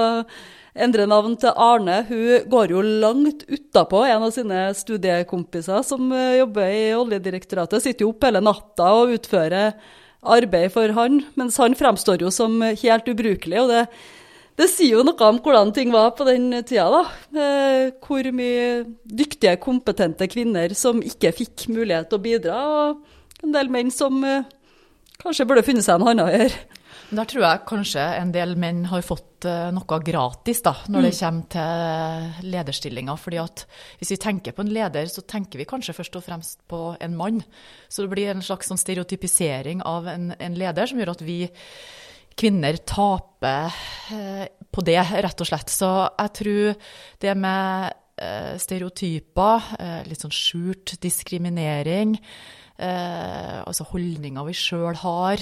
endre 0.79 1.05
navn 1.09 1.35
til 1.37 1.53
Arne, 1.59 2.03
hun 2.07 2.49
går 2.49 2.73
jo 2.73 2.83
langt 3.03 3.43
utapå 3.49 4.03
en 4.07 4.25
av 4.29 4.33
sine 4.33 4.69
studiekompiser 4.77 5.85
som 5.85 6.09
eh, 6.15 6.39
jobber 6.39 6.73
i 6.73 6.85
Oljedirektoratet. 6.97 7.83
Sitter 7.85 8.07
jo 8.07 8.13
opp 8.15 8.25
hele 8.25 8.41
natta 8.41 8.93
og 8.97 9.13
utfører 9.17 9.75
arbeid 10.19 10.73
for 10.73 10.91
han, 10.97 11.21
mens 11.39 11.59
han 11.61 11.77
fremstår 11.77 12.25
jo 12.25 12.31
som 12.33 12.57
helt 12.63 13.13
ubrukelig. 13.13 13.61
og 13.61 13.69
det 13.71 13.83
det 14.59 14.67
sier 14.67 14.97
jo 14.97 15.05
noe 15.07 15.27
om 15.29 15.39
hvordan 15.43 15.71
ting 15.75 15.93
var 15.93 16.11
på 16.17 16.25
den 16.27 16.51
tida, 16.67 16.89
da. 16.91 17.03
Eh, 17.31 17.91
hvor 18.03 18.27
mye 18.35 18.65
dyktige, 19.07 19.55
kompetente 19.63 20.27
kvinner 20.31 20.73
som 20.75 20.99
ikke 21.05 21.31
fikk 21.37 21.69
mulighet 21.71 22.09
til 22.11 22.19
å 22.19 22.25
bidra, 22.25 22.57
og 22.67 23.45
en 23.45 23.55
del 23.55 23.71
menn 23.71 23.93
som 23.93 24.19
eh, 24.27 24.43
kanskje 25.21 25.47
burde 25.47 25.63
funnet 25.67 25.87
seg 25.87 25.99
en 25.99 26.11
annen 26.11 26.25
å 26.25 26.33
gjøre. 26.33 26.65
Der 27.09 27.25
tror 27.25 27.41
jeg 27.41 27.61
kanskje 27.65 28.03
en 28.19 28.31
del 28.35 28.51
menn 28.59 28.83
har 28.91 29.01
fått 29.01 29.47
eh, 29.49 29.69
noe 29.73 29.99
gratis 30.05 30.59
da, 30.65 30.75
når 30.91 31.07
det 31.07 31.13
kommer 31.17 31.47
til 31.55 32.51
lederstillinger. 32.53 33.17
fordi 33.17 33.39
at 33.41 33.63
hvis 33.97 34.13
vi 34.13 34.19
tenker 34.21 34.53
på 34.53 34.61
en 34.65 34.73
leder, 34.75 35.07
så 35.09 35.23
tenker 35.25 35.61
vi 35.61 35.69
kanskje 35.69 35.95
først 35.97 36.19
og 36.19 36.25
fremst 36.27 36.61
på 36.69 36.83
en 36.99 37.17
mann. 37.17 37.41
Så 37.89 38.05
det 38.05 38.13
blir 38.13 38.29
en 38.35 38.45
slags 38.45 38.69
sånn 38.69 38.81
stereotypisering 38.81 39.81
av 39.87 40.11
en, 40.11 40.33
en 40.37 40.59
leder 40.59 40.91
som 40.91 41.01
gjør 41.01 41.15
at 41.15 41.25
vi 41.25 41.39
kvinner 42.39 42.77
taper 42.87 43.75
eh, 44.15 44.45
på 44.69 44.83
det, 44.85 44.99
rett 44.99 45.43
og 45.43 45.49
slett. 45.49 45.71
Så 45.73 45.89
jeg 46.07 46.35
tror 46.39 46.85
det 47.23 47.35
med 47.39 47.97
eh, 48.21 48.55
stereotyper, 48.61 49.73
eh, 49.79 49.99
litt 50.07 50.23
sånn 50.23 50.35
skjult 50.35 50.97
diskriminering, 51.03 52.17
altså 52.79 53.83
holdninger 53.89 54.45
vi 54.47 54.53
sjøl 54.55 54.95
har 55.01 55.41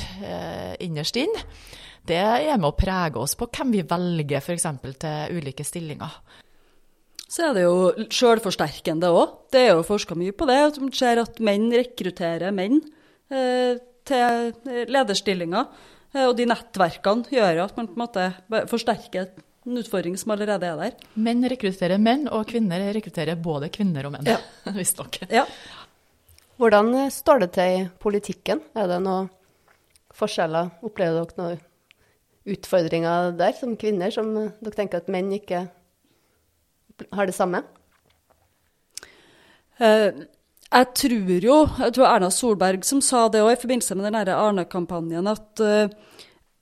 innerst 0.82 1.20
inn, 1.22 1.36
det 2.10 2.18
er 2.18 2.56
med 2.58 2.72
å 2.72 2.74
prege 2.74 3.22
oss 3.22 3.36
på 3.38 3.46
hvem 3.54 3.76
vi 3.76 3.84
velger 3.86 4.42
f.eks. 4.42 4.66
til 4.98 5.38
ulike 5.38 5.62
stillinger. 5.68 6.16
Så 7.30 7.50
er 7.50 7.54
det 7.54 7.68
jo 7.68 8.08
sjølforsterkende 8.10 9.12
òg. 9.14 9.36
Det 9.54 9.68
er 9.68 9.76
jo 9.76 9.86
forska 9.86 10.18
mye 10.18 10.34
på 10.34 10.48
det. 10.50 10.58
at 10.72 10.80
Man 10.82 10.96
ser 10.96 11.22
at 11.22 11.38
menn 11.44 11.68
rekrutterer 11.76 12.56
menn 12.56 12.80
eh, 13.30 13.78
til 14.08 14.90
lederstillinger. 14.90 15.70
Eh, 16.16 16.26
og 16.26 16.38
de 16.38 16.48
nettverkene 16.50 17.28
gjør 17.34 17.66
at 17.66 17.78
man 17.80 17.90
på 17.90 17.98
en 17.98 18.04
måte 18.06 18.68
forsterker 18.72 19.32
en 19.68 19.82
utfordring 19.82 20.16
som 20.20 20.32
allerede 20.36 20.68
er 20.68 20.80
der. 20.80 21.08
Menn 21.20 21.44
rekrutterer 21.52 22.00
menn, 22.00 22.28
og 22.32 22.48
kvinner 22.50 22.86
rekrutterer 22.96 23.40
både 23.40 23.70
kvinner 23.74 24.08
og 24.08 24.16
menn. 24.16 24.30
Ja. 24.30 24.40
Visstnok. 24.78 25.20
Ja. 25.34 25.46
Hvordan 26.58 26.94
eh, 26.96 27.14
står 27.14 27.44
det 27.44 27.52
til 27.58 27.80
i 27.82 27.88
politikken? 28.02 28.64
Er 28.78 28.90
det 28.92 29.02
noen 29.06 29.32
forskjeller? 30.18 30.72
Opplever 30.88 31.20
dere 31.20 31.42
noen 31.42 31.66
utfordringer 32.48 33.34
der 33.38 33.58
som 33.58 33.76
kvinner, 33.80 34.14
som 34.14 34.32
eh, 34.40 34.54
dere 34.64 34.80
tenker 34.80 35.04
at 35.04 35.12
menn 35.12 35.34
ikke 35.36 35.68
har 37.14 37.30
det 37.30 37.36
samme? 37.38 37.62
Eh, 39.78 40.24
Jeg 40.68 40.88
tror 41.00 41.46
jo, 41.46 41.58
jeg 41.80 41.94
tror 41.96 42.10
Erna 42.10 42.30
Solberg 42.34 42.84
som 42.88 43.00
sa 43.04 43.28
det 43.32 43.40
òg 43.44 43.54
i 43.54 43.62
forbindelse 43.62 43.96
med 43.96 44.10
den 44.10 44.34
Arne-kampanjen, 44.36 45.30
at 45.32 45.64
uh, 45.64 45.88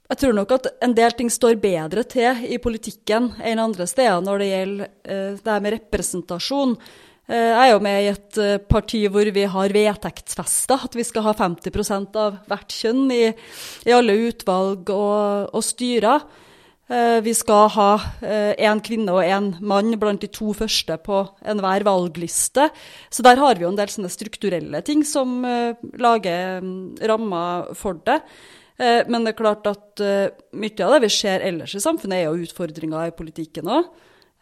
jeg 0.05 0.19
tror 0.21 0.35
nok 0.37 0.53
at 0.59 0.69
en 0.85 0.93
del 0.93 1.15
ting 1.17 1.31
står 1.33 1.57
bedre 1.57 2.03
til 2.05 2.43
i 2.45 2.59
politikken 2.61 3.31
enn 3.41 3.63
andre 3.63 3.87
steder 3.89 4.21
når 4.21 4.43
det 4.43 4.51
gjelder 4.51 4.91
uh, 4.91 5.41
det 5.41 5.49
her 5.55 5.65
med 5.65 5.75
representasjon. 5.79 6.77
Uh, 7.25 7.33
Jeg 7.33 7.63
er 7.63 7.71
jo 7.73 7.81
med 7.81 7.97
i 8.03 8.11
et 8.13 8.41
parti 8.69 9.01
hvor 9.09 9.33
vi 9.33 9.47
har 9.49 9.73
vedtektsfesta 9.79 10.83
at 10.85 10.97
vi 10.99 11.07
skal 11.07 11.25
ha 11.25 11.33
50 11.41 12.21
av 12.21 12.43
hvert 12.45 12.77
kjønn 12.77 13.07
i, 13.09 13.23
i 13.89 13.95
alle 13.95 14.19
utvalg 14.29 14.93
og, 14.93 15.49
og 15.49 15.65
styrer. 15.65 16.29
Eh, 16.89 17.19
Vi 17.25 17.33
skal 17.33 17.69
ha 17.73 17.89
én 18.21 18.81
kvinne 18.85 19.09
og 19.09 19.23
én 19.25 19.47
mann 19.61 19.95
blant 19.97 20.21
de 20.21 20.27
to 20.27 20.53
første 20.53 20.97
på 21.01 21.23
enhver 21.43 21.83
valgliste. 21.83 22.69
Så 23.09 23.23
der 23.25 23.37
har 23.41 23.55
vi 23.55 23.65
jo 23.65 23.71
en 23.71 23.79
del 23.79 23.87
sånne 23.89 24.11
strukturelle 24.13 24.83
ting 24.85 25.03
som 25.03 25.43
eh, 25.45 25.73
lager 25.97 26.61
mm, 26.61 26.97
rammer 27.01 27.73
for 27.75 27.97
det. 28.05 28.21
Eh, 28.77 29.03
Men 29.09 29.23
det 29.25 29.33
er 29.33 29.41
klart 29.41 29.65
at 29.65 29.99
eh, 30.03 30.29
mye 30.53 30.85
av 30.85 30.93
det 30.93 31.01
vi 31.07 31.09
ser 31.09 31.41
ellers 31.41 31.73
i 31.75 31.81
samfunnet, 31.81 32.19
er 32.21 32.29
jo 32.29 32.45
utfordringer 32.45 33.07
i 33.09 33.15
politikken 33.17 33.65
òg. 33.65 33.89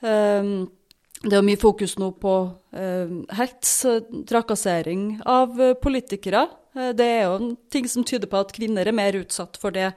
Det 0.03 1.32
er 1.32 1.39
jo 1.39 1.47
mye 1.47 1.60
fokus 1.62 1.93
nå 2.01 2.10
på 2.19 2.34
eh, 2.75 3.13
hets, 3.39 3.86
eh, 3.88 4.01
trakassering 4.27 5.21
av 5.25 5.56
eh, 5.62 5.73
politikere. 5.79 6.49
Eh, 6.75 6.91
Det 6.91 7.08
er 7.08 7.23
jo 7.29 7.53
ting 7.71 7.88
som 7.88 8.03
tyder 8.03 8.27
på 8.27 8.41
at 8.43 8.51
kvinner 8.51 8.86
er 8.86 8.91
mer 8.91 9.15
utsatt 9.15 9.56
for 9.62 9.71
det 9.71 9.93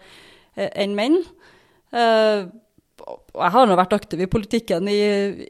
eh, 0.55 0.71
enn 0.79 0.95
menn. 0.95 1.19
Eh, 1.93 2.47
og 3.07 3.43
jeg 3.45 3.53
har 3.55 3.69
nå 3.69 3.77
vært 3.79 3.95
aktiv 3.97 4.25
i 4.25 4.31
politikken 4.31 4.89
i, 4.91 5.01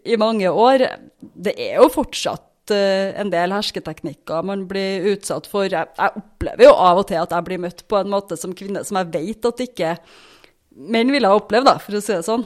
i 0.04 0.18
mange 0.20 0.50
år. 0.50 0.84
Det 1.20 1.54
er 1.54 1.78
jo 1.78 1.88
fortsatt 1.94 2.74
eh, 2.74 3.14
en 3.20 3.30
del 3.32 3.54
hersketeknikker 3.54 4.46
man 4.46 4.66
blir 4.70 5.06
utsatt 5.14 5.48
for. 5.50 5.68
Jeg, 5.70 5.92
jeg 5.96 6.22
opplever 6.22 6.68
jo 6.68 6.74
av 6.74 7.02
og 7.02 7.08
til 7.10 7.22
at 7.22 7.32
jeg 7.32 7.48
blir 7.48 7.62
møtt 7.62 7.86
på 7.88 8.00
en 8.00 8.12
måte 8.12 8.38
som 8.40 8.56
kvinne 8.56 8.84
som 8.84 9.00
jeg 9.00 9.12
vet 9.14 9.50
at 9.52 9.64
ikke 9.68 9.94
menn 10.76 11.14
ville 11.14 11.30
ha 11.30 11.38
opplevd, 11.38 11.70
for 11.80 11.96
å 11.96 12.02
si 12.04 12.12
det 12.12 12.26
sånn. 12.26 12.44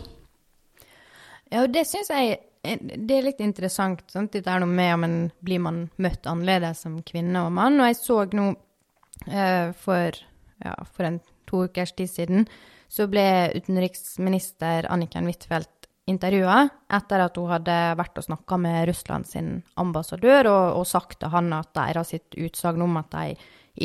Ja, 1.50 1.64
det 1.66 1.88
syns 1.90 2.12
jeg 2.12 2.38
det 2.60 3.14
er 3.16 3.24
litt 3.24 3.40
interessant. 3.40 4.02
Sant? 4.12 4.34
Dette 4.34 4.52
er 4.52 4.60
noe 4.60 4.68
med 4.68 4.94
om 4.98 5.06
en 5.06 5.20
blir 5.44 5.62
man 5.64 5.86
møtt 5.96 6.28
annerledes 6.28 6.82
som 6.84 6.98
kvinne 7.06 7.46
og 7.46 7.54
mann. 7.56 7.80
Og 7.80 7.88
jeg 7.88 7.96
så 8.00 8.18
nå 8.36 8.50
uh, 8.52 9.70
for, 9.80 10.18
ja, 10.64 10.74
for 10.92 11.08
en 11.08 11.20
to 11.48 11.64
ukers 11.66 11.94
tid 11.96 12.12
siden, 12.12 12.44
så 12.90 13.06
ble 13.10 13.24
utenriksminister 13.54 14.88
Anniken 14.90 15.28
Huitfeldt 15.30 15.88
intervjua 16.10 16.64
etter 16.90 17.22
at 17.22 17.36
hun 17.38 17.50
hadde 17.52 17.76
vært 17.98 18.18
og 18.18 18.26
snakka 18.26 18.58
med 18.58 18.88
Russland 18.90 19.28
sin 19.30 19.50
ambassadør 19.80 20.48
og, 20.50 20.80
og 20.80 20.88
sagt 20.90 21.20
til 21.20 21.30
han 21.30 21.52
at 21.54 21.70
deres 21.76 22.14
utsagn 22.18 22.82
om 22.82 22.98
at 23.00 23.12
de 23.14 23.36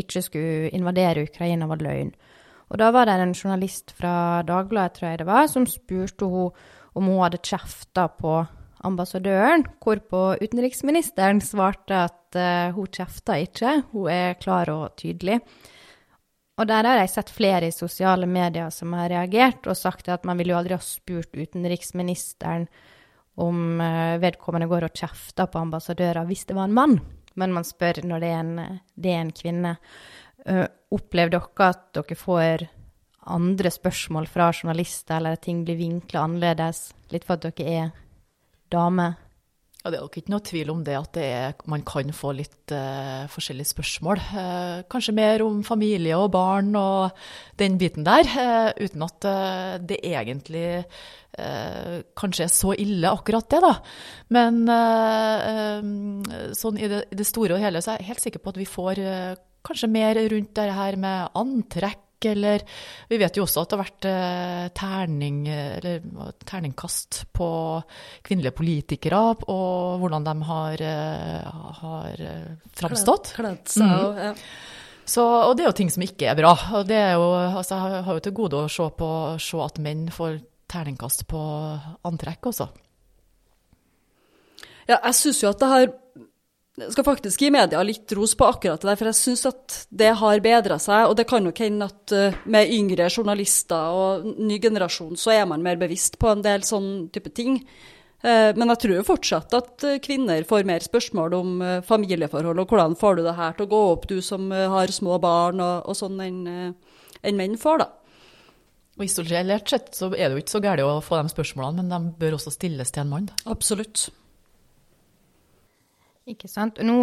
ikke 0.01 0.23
skulle 0.25 0.71
invadere 0.73 1.27
Ukraina, 1.27 1.67
var 1.69 1.83
løgn. 1.85 2.09
Og 2.73 2.79
da 2.81 2.89
var 2.91 3.05
det 3.05 3.19
en 3.21 3.35
journalist 3.37 3.93
fra 3.95 4.41
Dagbladet, 4.47 4.97
tror 4.97 5.11
jeg 5.11 5.21
det 5.21 5.29
var, 5.29 5.45
som 5.47 5.67
spurte 5.69 6.25
hun 6.25 6.49
om 6.97 7.11
hun 7.11 7.21
hadde 7.21 7.43
kjefta 7.45 8.07
på 8.09 8.39
ambassadøren, 8.85 9.65
hvorpå 9.83 10.35
utenriksministeren 10.41 11.41
svarte 11.43 12.05
at 12.07 12.37
uh, 12.37 12.73
hun 12.75 12.89
kjefta 12.89 13.37
ikke, 13.41 13.79
hun 13.93 14.09
er 14.11 14.37
klar 14.41 14.69
og 14.73 14.95
tydelig. 14.99 15.39
Og 16.55 16.67
der 16.69 16.87
har 16.87 17.01
jeg 17.01 17.11
sett 17.11 17.33
flere 17.35 17.67
i 17.67 17.75
sosiale 17.75 18.27
medier 18.29 18.69
som 18.71 18.93
har 18.95 19.09
reagert 19.11 19.67
og 19.67 19.75
sagt 19.75 20.07
at 20.11 20.23
man 20.27 20.39
ville 20.39 20.53
jo 20.53 20.59
aldri 20.59 20.77
ha 20.77 20.83
spurt 20.83 21.35
utenriksministeren 21.35 22.69
om 23.43 23.81
uh, 23.83 24.15
vedkommende 24.23 24.69
går 24.71 24.87
og 24.87 24.95
kjefter 24.95 25.49
på 25.51 25.59
ambassadører 25.59 26.23
hvis 26.29 26.45
det 26.47 26.55
var 26.55 26.69
en 26.69 26.77
mann. 26.77 26.99
men 27.35 27.51
man 27.51 27.67
spør 27.67 27.99
når 28.07 28.19
det 28.23 28.29
er 28.31 28.39
en, 28.39 28.79
det 28.95 29.11
er 29.11 29.19
en 29.19 29.33
kvinne. 29.35 29.75
Uh, 30.47 30.63
opplever 30.95 31.33
dere 31.35 31.67
at 31.67 31.89
dere 31.97 32.15
får 32.15 32.67
andre 33.25 33.71
spørsmål 33.73 34.27
fra 34.29 34.51
journalister, 34.53 35.17
eller 35.17 35.35
at 35.35 35.41
ting 35.43 35.65
blir 35.65 35.75
vinkla 35.75 36.23
annerledes, 36.23 36.93
litt 37.11 37.25
for 37.25 37.35
at 37.35 37.49
dere 37.57 37.75
er 37.81 37.91
dame? 38.71 39.09
Ja, 39.85 39.91
Det 39.93 39.99
er 39.99 40.05
nok 40.07 40.15
ikke 40.17 40.31
noe 40.33 40.41
tvil 40.41 40.69
om 40.73 40.79
det 40.81 40.93
at 40.97 41.11
det 41.13 41.23
er, 41.29 41.51
man 41.69 41.83
kan 41.85 42.09
få 42.09 42.31
litt 42.33 42.71
uh, 42.73 43.29
forskjellige 43.29 43.69
spørsmål. 43.69 44.17
Uh, 44.33 44.79
kanskje 44.89 45.13
mer 45.13 45.43
om 45.45 45.59
familie 45.61 46.17
og 46.17 46.31
barn 46.33 46.71
og 46.73 47.13
den 47.61 47.77
biten 47.77 48.01
der, 48.07 48.25
uh, 48.25 48.71
uten 48.81 49.05
at 49.05 49.29
det 49.85 50.01
egentlig 50.01 50.81
kanskje 52.15 52.45
er 52.45 52.51
så 52.55 52.71
ille 52.79 53.09
akkurat 53.11 53.49
det, 53.51 53.57
da. 53.59 53.73
Men 54.31 54.61
sånn 56.55 56.77
i 56.79 56.87
det, 56.87 57.01
i 57.11 57.17
det, 57.19 57.25
store 57.27 57.57
og 57.57 57.59
hele 57.59 57.81
så 57.83 57.91
er 57.91 57.99
jeg 57.99 58.07
helt 58.13 58.23
sikker 58.23 58.39
på 58.39 58.53
at 58.53 58.59
vi 58.61 58.67
får 58.71 59.01
kanskje 59.67 59.89
mer 59.91 60.15
rundt 60.31 60.53
det 60.55 60.69
her 60.77 60.95
med 60.95 61.35
antrekk 61.35 62.04
eller 62.25 62.63
Vi 63.09 63.17
vet 63.19 63.37
jo 63.37 63.43
også 63.43 63.63
at 63.63 63.69
det 63.69 63.77
har 63.77 63.83
vært 63.83 64.07
eh, 64.09 64.67
terning, 64.77 65.41
terningkast 66.45 67.25
på 67.35 67.49
kvinnelige 68.25 68.55
politikere, 68.55 69.19
og 69.51 69.99
hvordan 70.01 70.25
de 70.25 70.35
har, 70.49 70.85
eh, 70.85 71.59
har 71.81 72.25
eh, 72.29 72.47
framstått. 72.79 73.35
Kledd 73.35 73.75
seg 73.75 73.85
mm. 73.85 74.23
ja. 74.29 74.33
Så, 75.05 75.21
og 75.21 75.53
det 75.53 75.65
er 75.65 75.69
jo 75.69 75.77
ting 75.77 75.91
som 75.93 76.01
ikke 76.01 76.31
er 76.31 76.37
bra. 76.39 76.55
og 76.79 76.87
det 76.89 76.97
er 76.97 77.11
jo, 77.13 77.27
altså, 77.35 77.77
Jeg 77.77 78.05
har 78.07 78.17
jo 78.17 78.23
til 78.25 78.33
gode 78.33 78.63
å 78.63 78.71
se, 78.71 78.87
på, 78.97 79.09
se 79.37 79.59
at 79.61 79.77
menn 79.77 80.07
får 80.09 80.39
terningkast 80.71 81.27
på 81.29 81.41
antrekk 82.09 82.49
også. 82.49 82.67
Ja, 84.89 84.97
jeg 84.97 85.13
syns 85.17 85.43
jo 85.43 85.51
at 85.51 85.61
det 85.61 85.69
har 85.69 85.85
skal 86.75 87.05
faktisk 87.07 87.41
gi 87.45 87.49
media 87.55 87.79
litt 87.87 88.11
ros 88.17 88.33
på 88.35 88.47
akkurat 88.49 88.81
det 88.81 88.89
der, 88.89 88.99
for 88.99 89.09
jeg 89.09 89.17
syns 89.19 89.45
at 89.47 89.75
det 89.95 90.11
har 90.19 90.43
bedra 90.43 90.77
seg. 90.81 91.07
Og 91.09 91.15
det 91.15 91.27
kan 91.29 91.45
nok 91.45 91.59
hende 91.63 91.87
at 91.87 92.15
uh, 92.15 92.39
med 92.51 92.71
yngre 92.75 93.07
journalister 93.07 93.95
og 93.95 94.25
ny 94.35 94.59
generasjon, 94.61 95.15
så 95.19 95.31
er 95.37 95.45
man 95.49 95.63
mer 95.63 95.79
bevisst 95.79 96.19
på 96.19 96.33
en 96.33 96.43
del 96.45 96.65
sånn 96.67 97.07
type 97.15 97.31
ting. 97.35 97.61
Uh, 98.25 98.51
men 98.57 98.73
jeg 98.73 98.81
tror 98.83 98.95
jo 98.97 99.07
fortsatt 99.07 99.55
at 99.55 99.87
uh, 99.87 99.99
kvinner 100.03 100.43
får 100.47 100.67
mer 100.67 100.83
spørsmål 100.83 101.37
om 101.37 101.53
familieforhold, 101.87 102.59
og 102.59 102.73
hvordan 102.73 102.99
får 102.99 103.19
du 103.19 103.23
det 103.29 103.37
her 103.39 103.55
til 103.55 103.69
å 103.69 103.71
gå 103.71 103.83
opp, 103.93 104.09
du 104.11 104.19
som 104.25 104.51
har 104.51 104.91
små 104.91 105.19
barn, 105.23 105.63
og, 105.63 105.87
og 105.87 105.99
sånn, 105.99 106.19
enn 106.25 106.75
en 107.25 107.39
menn 107.39 107.55
får, 107.57 107.81
da. 107.81 107.87
Og 108.95 109.07
Isolert 109.07 109.71
sett 109.71 109.95
så 109.95 110.07
er 110.13 110.29
det 110.29 110.35
jo 110.35 110.43
ikke 110.43 110.53
så 110.53 110.61
galt 110.63 110.83
å 110.83 110.99
få 111.03 111.17
de 111.19 111.31
spørsmålene, 111.31 111.83
men 111.83 111.91
de 111.91 112.19
bør 112.19 112.37
også 112.37 112.53
stilles 112.53 112.93
til 112.95 113.03
en 113.03 113.11
mann. 113.11 113.31
Absolutt. 113.51 114.07
Ikke 116.25 116.49
sant. 116.49 116.79
Og 116.81 116.87
nå, 116.87 117.01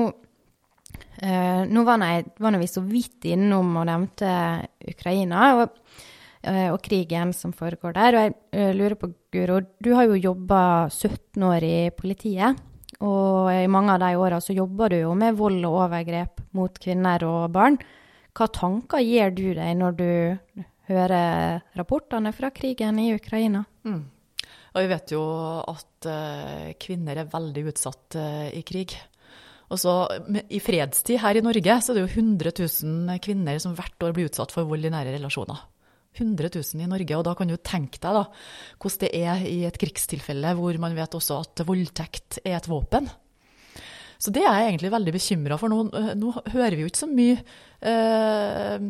eh, 1.23 1.63
nå 1.71 1.85
var, 1.87 2.03
jeg, 2.03 2.27
var 2.43 2.59
vi 2.59 2.71
så 2.71 2.83
vidt 2.83 3.29
innom 3.31 3.77
og 3.79 3.87
nevnte 3.87 4.33
Ukraina 4.91 5.53
og, 5.61 5.77
eh, 6.43 6.67
og, 6.73 6.81
krigen 6.83 7.31
som 7.37 7.55
foregår 7.55 7.95
der. 7.95 8.19
Og 8.19 8.27
jeg 8.27 8.35
eh, 8.51 8.73
lurer 8.75 8.99
på, 8.99 9.13
Guro, 9.33 9.61
du 9.79 9.93
har 9.95 10.11
jo 10.11 10.19
jobba 10.19 10.63
17 10.91 11.47
år 11.47 11.67
i 11.69 11.77
politiet. 11.95 12.59
Og 13.03 13.51
i 13.55 13.71
mange 13.71 13.95
av 13.95 14.03
de 14.03 14.19
åra 14.19 14.41
så 14.43 14.55
jobber 14.55 14.91
du 14.91 15.01
jo 15.05 15.15
med 15.19 15.39
vold 15.39 15.63
og 15.71 15.79
overgrep 15.87 16.43
mot 16.59 16.75
kvinner 16.83 17.23
og 17.27 17.47
barn. 17.55 17.79
Hva 18.35 18.49
tanker 18.51 19.03
gir 19.03 19.31
du 19.35 19.49
deg 19.55 19.79
når 19.79 19.97
du 19.99 20.11
hører 20.91 21.63
rapportene 21.79 22.31
fra 22.35 22.51
krigen 22.55 22.99
i 23.03 23.11
Ukraina? 23.15 23.65
Mm. 23.87 24.03
Og 24.73 24.85
vi 24.85 24.91
vet 24.93 25.13
jo 25.13 25.23
at 25.69 26.07
uh, 26.09 26.71
kvinner 26.81 27.19
er 27.21 27.33
veldig 27.33 27.65
utsatt 27.73 28.17
i 28.55 28.63
krig. 28.65 28.95
Og 29.73 29.81
så 29.81 29.93
I 30.53 30.61
fredstid 30.61 31.21
her 31.23 31.39
i 31.39 31.45
Norge 31.45 31.79
så 31.81 31.93
er 31.93 31.99
det 31.99 32.05
jo 32.05 32.21
100 32.21 32.53
000 32.61 33.23
kvinner 33.25 33.61
som 33.63 33.77
hvert 33.77 34.05
år 34.05 34.13
blir 34.17 34.29
utsatt 34.29 34.53
for 34.53 34.69
vold 34.69 34.85
i 34.85 34.93
nære 34.93 35.15
relasjoner. 35.17 35.65
100 36.13 36.51
000 36.53 36.85
i 36.85 36.91
Norge, 36.91 37.17
og 37.17 37.25
da 37.25 37.33
kan 37.39 37.49
du 37.49 37.57
tenke 37.57 37.97
deg 38.03 38.19
da, 38.19 38.27
hvordan 38.77 39.01
det 39.01 39.11
er 39.17 39.45
i 39.49 39.63
et 39.65 39.79
krigstilfelle 39.81 40.53
hvor 40.59 40.77
man 40.81 40.97
vet 40.97 41.17
også 41.17 41.41
at 41.41 41.65
voldtekt 41.65 42.43
er 42.45 42.59
et 42.59 42.69
våpen. 42.69 43.09
Så 44.23 44.31
det 44.31 44.45
er 44.45 44.55
jeg 44.55 44.69
egentlig 44.71 44.93
veldig 44.93 45.13
bekymra 45.17 45.57
for. 45.59 45.73
Nå, 45.73 46.03
nå, 46.15 46.33
hører 46.53 46.77
vi 46.77 46.85
jo 46.85 46.91
ikke 46.93 47.01
så 47.01 47.09
mye 47.11 47.41
eh, 47.91 48.85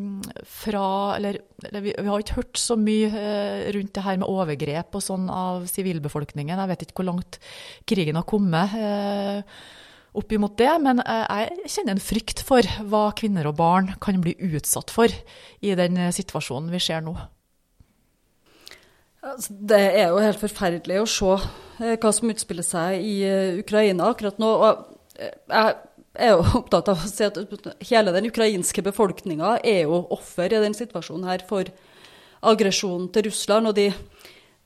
fra 0.59 0.83
Eller, 1.17 1.39
eller 1.71 1.85
vi, 1.87 1.95
vi, 1.97 2.09
har 2.11 2.25
ikke 2.25 2.37
hørt 2.37 2.61
så 2.61 2.77
mye 2.77 3.09
eh, 3.09 3.63
rundt 3.73 3.95
det 3.97 4.05
her 4.05 4.19
med 4.21 4.29
overgrep 4.29 4.99
og 4.99 5.05
sånn 5.07 5.31
av 5.33 5.65
sivilbefolkningen. 5.73 6.53
Jeg 6.53 6.73
vet 6.75 6.85
ikke 6.85 7.01
hvor 7.01 7.09
langt 7.15 7.41
krigen 7.89 8.21
har 8.21 8.29
kommet. 8.29 8.77
Eh, 8.77 9.81
opp 10.13 10.33
imot 10.33 10.57
det, 10.61 10.73
men 10.85 11.01
eh, 11.05 11.43
jeg 11.43 11.73
kjenner 11.77 11.97
en 11.97 12.05
frykt 12.05 12.43
for 12.45 12.67
hva 12.89 13.05
kvinner 13.17 13.49
og 13.49 13.57
barn 13.61 13.93
kan 14.03 14.21
bli 14.25 14.35
utsatt 14.53 14.93
for 14.93 15.09
i 15.09 15.77
den 15.79 15.97
eh, 16.01 16.13
situasjonen 16.13 16.73
vi 16.73 16.81
ser 16.83 17.05
nå. 17.05 17.15
Altså, 19.23 19.55
det 19.71 19.79
er 19.79 20.11
jo 20.11 20.21
helt 20.21 20.41
forferdelig 20.41 20.99
å 21.01 21.09
se 21.09 21.33
eh, 21.37 21.97
hva 21.97 22.13
som 22.13 22.33
utspiller 22.33 22.67
seg 22.67 23.01
i 23.01 23.17
Ukraina 23.63 24.11
akkurat 24.13 24.41
nå. 24.43 24.51
og 24.51 24.85
Jeg 25.17 25.77
er 26.19 26.35
jo 26.35 26.45
opptatt 26.61 26.93
av 26.93 27.01
å 27.01 27.09
si 27.09 27.25
at 27.25 27.41
hele 27.89 28.13
den 28.13 28.29
ukrainske 28.29 28.85
befolkninga 28.85 29.61
er 29.63 29.87
jo 29.87 30.05
offer 30.13 30.53
i 30.53 30.61
den 30.67 30.77
situasjonen 30.77 31.31
her 31.31 31.47
for 31.49 31.73
aggresjonen 32.43 33.09
til 33.15 33.31
Russland. 33.31 33.71
og 33.71 33.79
de 33.79 33.93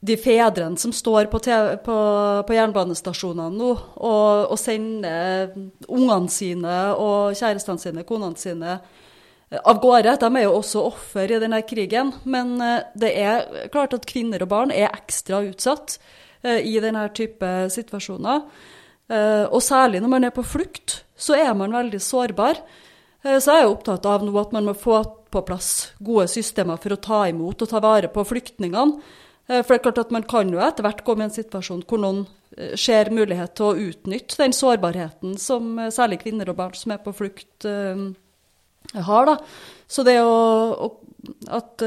de 0.04 0.16
fedrene 0.20 0.76
som 0.78 0.92
står 0.92 1.30
på, 1.32 1.40
på, 1.84 1.96
på 2.46 2.56
jernbanestasjonene 2.56 3.56
nå 3.56 3.70
og, 3.72 4.52
og 4.52 4.58
sender 4.60 5.54
ungene 5.88 6.32
sine 6.32 6.76
og 7.00 7.36
kjærestene 7.38 7.80
sine, 7.80 8.04
konene 8.08 8.38
sine, 8.40 8.76
eh, 9.48 9.60
av 9.62 9.80
gårde. 9.82 10.18
De 10.20 10.30
er 10.36 10.46
jo 10.46 10.54
også 10.58 10.84
offer 10.90 11.32
i 11.32 11.40
denne 11.42 11.62
krigen. 11.66 12.12
Men 12.28 12.54
eh, 12.60 12.84
det 12.98 13.12
er 13.16 13.68
klart 13.72 13.96
at 13.96 14.08
kvinner 14.08 14.44
og 14.44 14.52
barn 14.52 14.74
er 14.74 14.92
ekstra 14.92 15.40
utsatt 15.48 15.96
eh, 16.44 16.60
i 16.60 16.76
denne 16.82 17.08
type 17.16 17.52
situasjoner. 17.72 18.48
Og 19.06 19.60
særlig 19.62 20.00
når 20.02 20.10
man 20.10 20.24
er 20.26 20.32
på 20.34 20.42
flukt, 20.42 20.96
så 21.14 21.36
er 21.38 21.52
man 21.54 21.70
veldig 21.70 22.00
sårbar. 22.02 22.58
Så 23.22 23.54
jeg 23.54 23.62
er 23.62 23.68
opptatt 23.70 24.02
av 24.10 24.24
nå 24.26 24.32
at 24.40 24.50
man 24.50 24.66
må 24.66 24.72
få 24.74 24.96
på 25.30 25.44
plass 25.46 25.92
gode 26.02 26.24
systemer 26.32 26.80
for 26.82 26.96
å 26.96 26.98
ta 26.98 27.20
imot 27.30 27.62
og 27.62 27.70
ta 27.70 27.78
vare 27.84 28.10
på 28.10 28.24
flyktningene. 28.26 28.98
Eh, 29.46 29.62
for 29.62 29.74
det 29.74 29.78
er 29.78 29.84
klart 29.84 30.02
at 30.02 30.14
Man 30.14 30.26
kan 30.26 30.50
jo 30.50 30.62
etter 30.62 30.86
hvert 30.86 31.04
komme 31.06 31.24
i 31.24 31.28
en 31.28 31.34
situasjon 31.34 31.84
hvor 31.86 32.02
noen 32.02 32.24
eh, 32.56 32.74
ser 32.78 33.12
mulighet 33.14 33.54
til 33.58 33.68
å 33.68 33.88
utnytte 33.92 34.40
den 34.42 34.54
sårbarheten 34.56 35.36
som 35.40 35.76
eh, 35.78 35.92
særlig 35.94 36.20
kvinner 36.24 36.50
og 36.50 36.58
barn 36.58 36.74
som 36.78 36.94
er 36.94 37.02
på 37.04 37.14
flukt, 37.16 37.66
har. 38.94 39.26
da. 39.26 39.32
Så 39.90 40.04
det 40.06 40.20
å, 40.22 40.86
at 41.50 41.82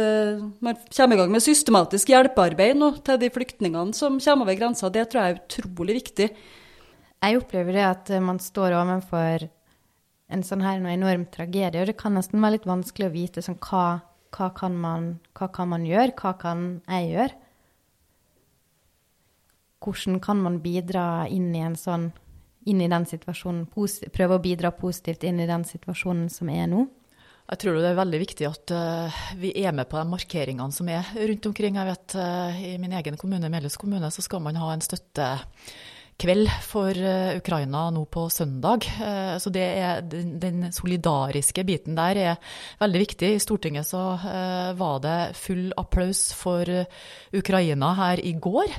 man 0.60 0.76
kommer 0.92 1.16
i 1.16 1.20
gang 1.22 1.30
med 1.32 1.44
systematisk 1.46 2.12
hjelpearbeid 2.12 2.76
nå 2.76 2.90
til 3.08 3.22
de 3.22 3.30
flyktningene 3.32 3.96
som 3.96 4.18
kommer 4.20 4.50
over 4.50 4.58
grensa, 4.60 4.90
det 4.92 5.06
tror 5.08 5.24
jeg 5.24 5.38
er 5.38 5.40
utrolig 5.40 5.96
viktig. 6.02 6.28
Jeg 7.24 7.40
opplever 7.40 7.78
det 7.80 7.86
at 7.88 8.12
man 8.20 8.44
står 8.44 8.76
overfor 8.82 9.48
en 10.28 10.44
sånn 10.44 10.66
her 10.66 10.84
enorm 10.92 11.24
tragedie, 11.32 11.80
og 11.80 11.88
det 11.88 11.96
kan 12.02 12.20
nesten 12.20 12.44
være 12.44 12.58
litt 12.58 12.68
vanskelig 12.68 13.08
å 13.08 13.16
vite 13.16 13.46
sånn, 13.46 13.62
hva, 13.64 14.02
hva, 14.36 14.52
kan 14.60 14.76
man, 14.76 15.14
hva 15.40 15.48
kan 15.56 15.72
man 15.72 15.88
gjøre, 15.88 16.18
hva 16.20 16.36
kan 16.42 16.68
jeg 16.84 17.14
gjøre? 17.14 17.40
Hvordan 19.84 20.20
kan 20.24 20.42
man 20.44 20.60
bidra 20.64 21.28
inn 21.32 21.54
i 21.56 21.64
en 21.64 21.78
sånn 21.80 22.10
inn 22.70 22.82
i 22.84 22.90
den 22.92 23.06
situasjonen, 23.08 23.68
prøve 24.14 24.38
å 24.38 24.44
bidra 24.44 24.72
positivt 24.76 25.24
inn 25.28 25.40
i 25.40 25.50
den 25.50 25.64
situasjonen 25.68 26.28
som 26.34 26.52
er 26.54 26.68
nå? 26.70 26.86
Jeg 27.50 27.64
tror 27.64 27.80
det 27.80 27.88
er 27.90 27.98
veldig 27.98 28.18
viktig 28.22 28.46
at 28.46 28.72
uh, 28.78 29.22
vi 29.42 29.50
er 29.58 29.74
med 29.74 29.90
på 29.90 29.98
de 29.98 30.06
markeringene 30.12 30.76
som 30.76 30.90
er 30.92 31.08
rundt 31.18 31.48
omkring. 31.50 31.80
Jeg 31.80 31.90
vet 31.90 32.18
uh, 32.20 32.60
I 32.62 32.76
min 32.82 32.94
egen 33.00 33.18
kommune, 33.18 33.50
Melhus 33.50 33.80
kommune, 33.82 34.12
så 34.14 34.22
skal 34.22 34.44
man 34.46 34.60
ha 34.62 34.68
en 34.70 34.84
støttekveld 34.86 36.52
for 36.68 36.94
uh, 36.94 37.32
Ukraina 37.40 37.88
nå 37.96 38.04
på 38.06 38.28
søndag. 38.30 38.86
så 39.42 39.54
er, 39.58 40.04
den, 40.06 40.36
den, 40.38 40.68
solidariske 40.76 41.64
biten 41.66 41.98
der 41.98 42.22
er 42.22 42.54
veldig 42.84 43.02
viktig. 43.08 43.32
I 43.34 43.42
Stortinget 43.42 43.90
så 43.90 44.04
var 44.78 45.02
det 45.02 45.18
full 45.40 45.72
applaus 45.74 46.28
for 46.38 46.70
Ukraina 47.34 47.96
her 47.98 48.22
i 48.22 48.36
går. 48.38 48.78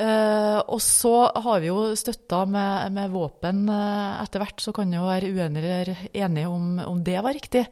Uh, 0.00 0.60
og 0.72 0.78
så 0.80 1.12
har 1.44 1.58
vi 1.60 1.68
jo 1.68 1.90
støtta 1.98 2.46
med, 2.48 2.94
med, 2.96 3.10
våpen 3.12 3.66
uh, 3.68 4.22
etter 4.22 4.40
hvert, 4.40 4.62
så 4.62 4.72
kan 4.72 4.92
jo 4.94 5.02
være 5.04 5.28
uenige 5.28 5.74
eller 5.82 6.04
enige 6.22 6.48
om, 6.48 6.78
om, 6.86 7.02
det 7.04 7.18
var 7.20 7.36
riktig. 7.36 7.66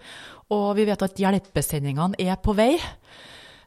Og 0.53 0.75
vi 0.77 0.85
vet 0.89 1.05
at 1.07 1.23
hjelpesendingene 1.23 2.19
er 2.21 2.37
på 2.43 2.53
vei. 2.59 2.75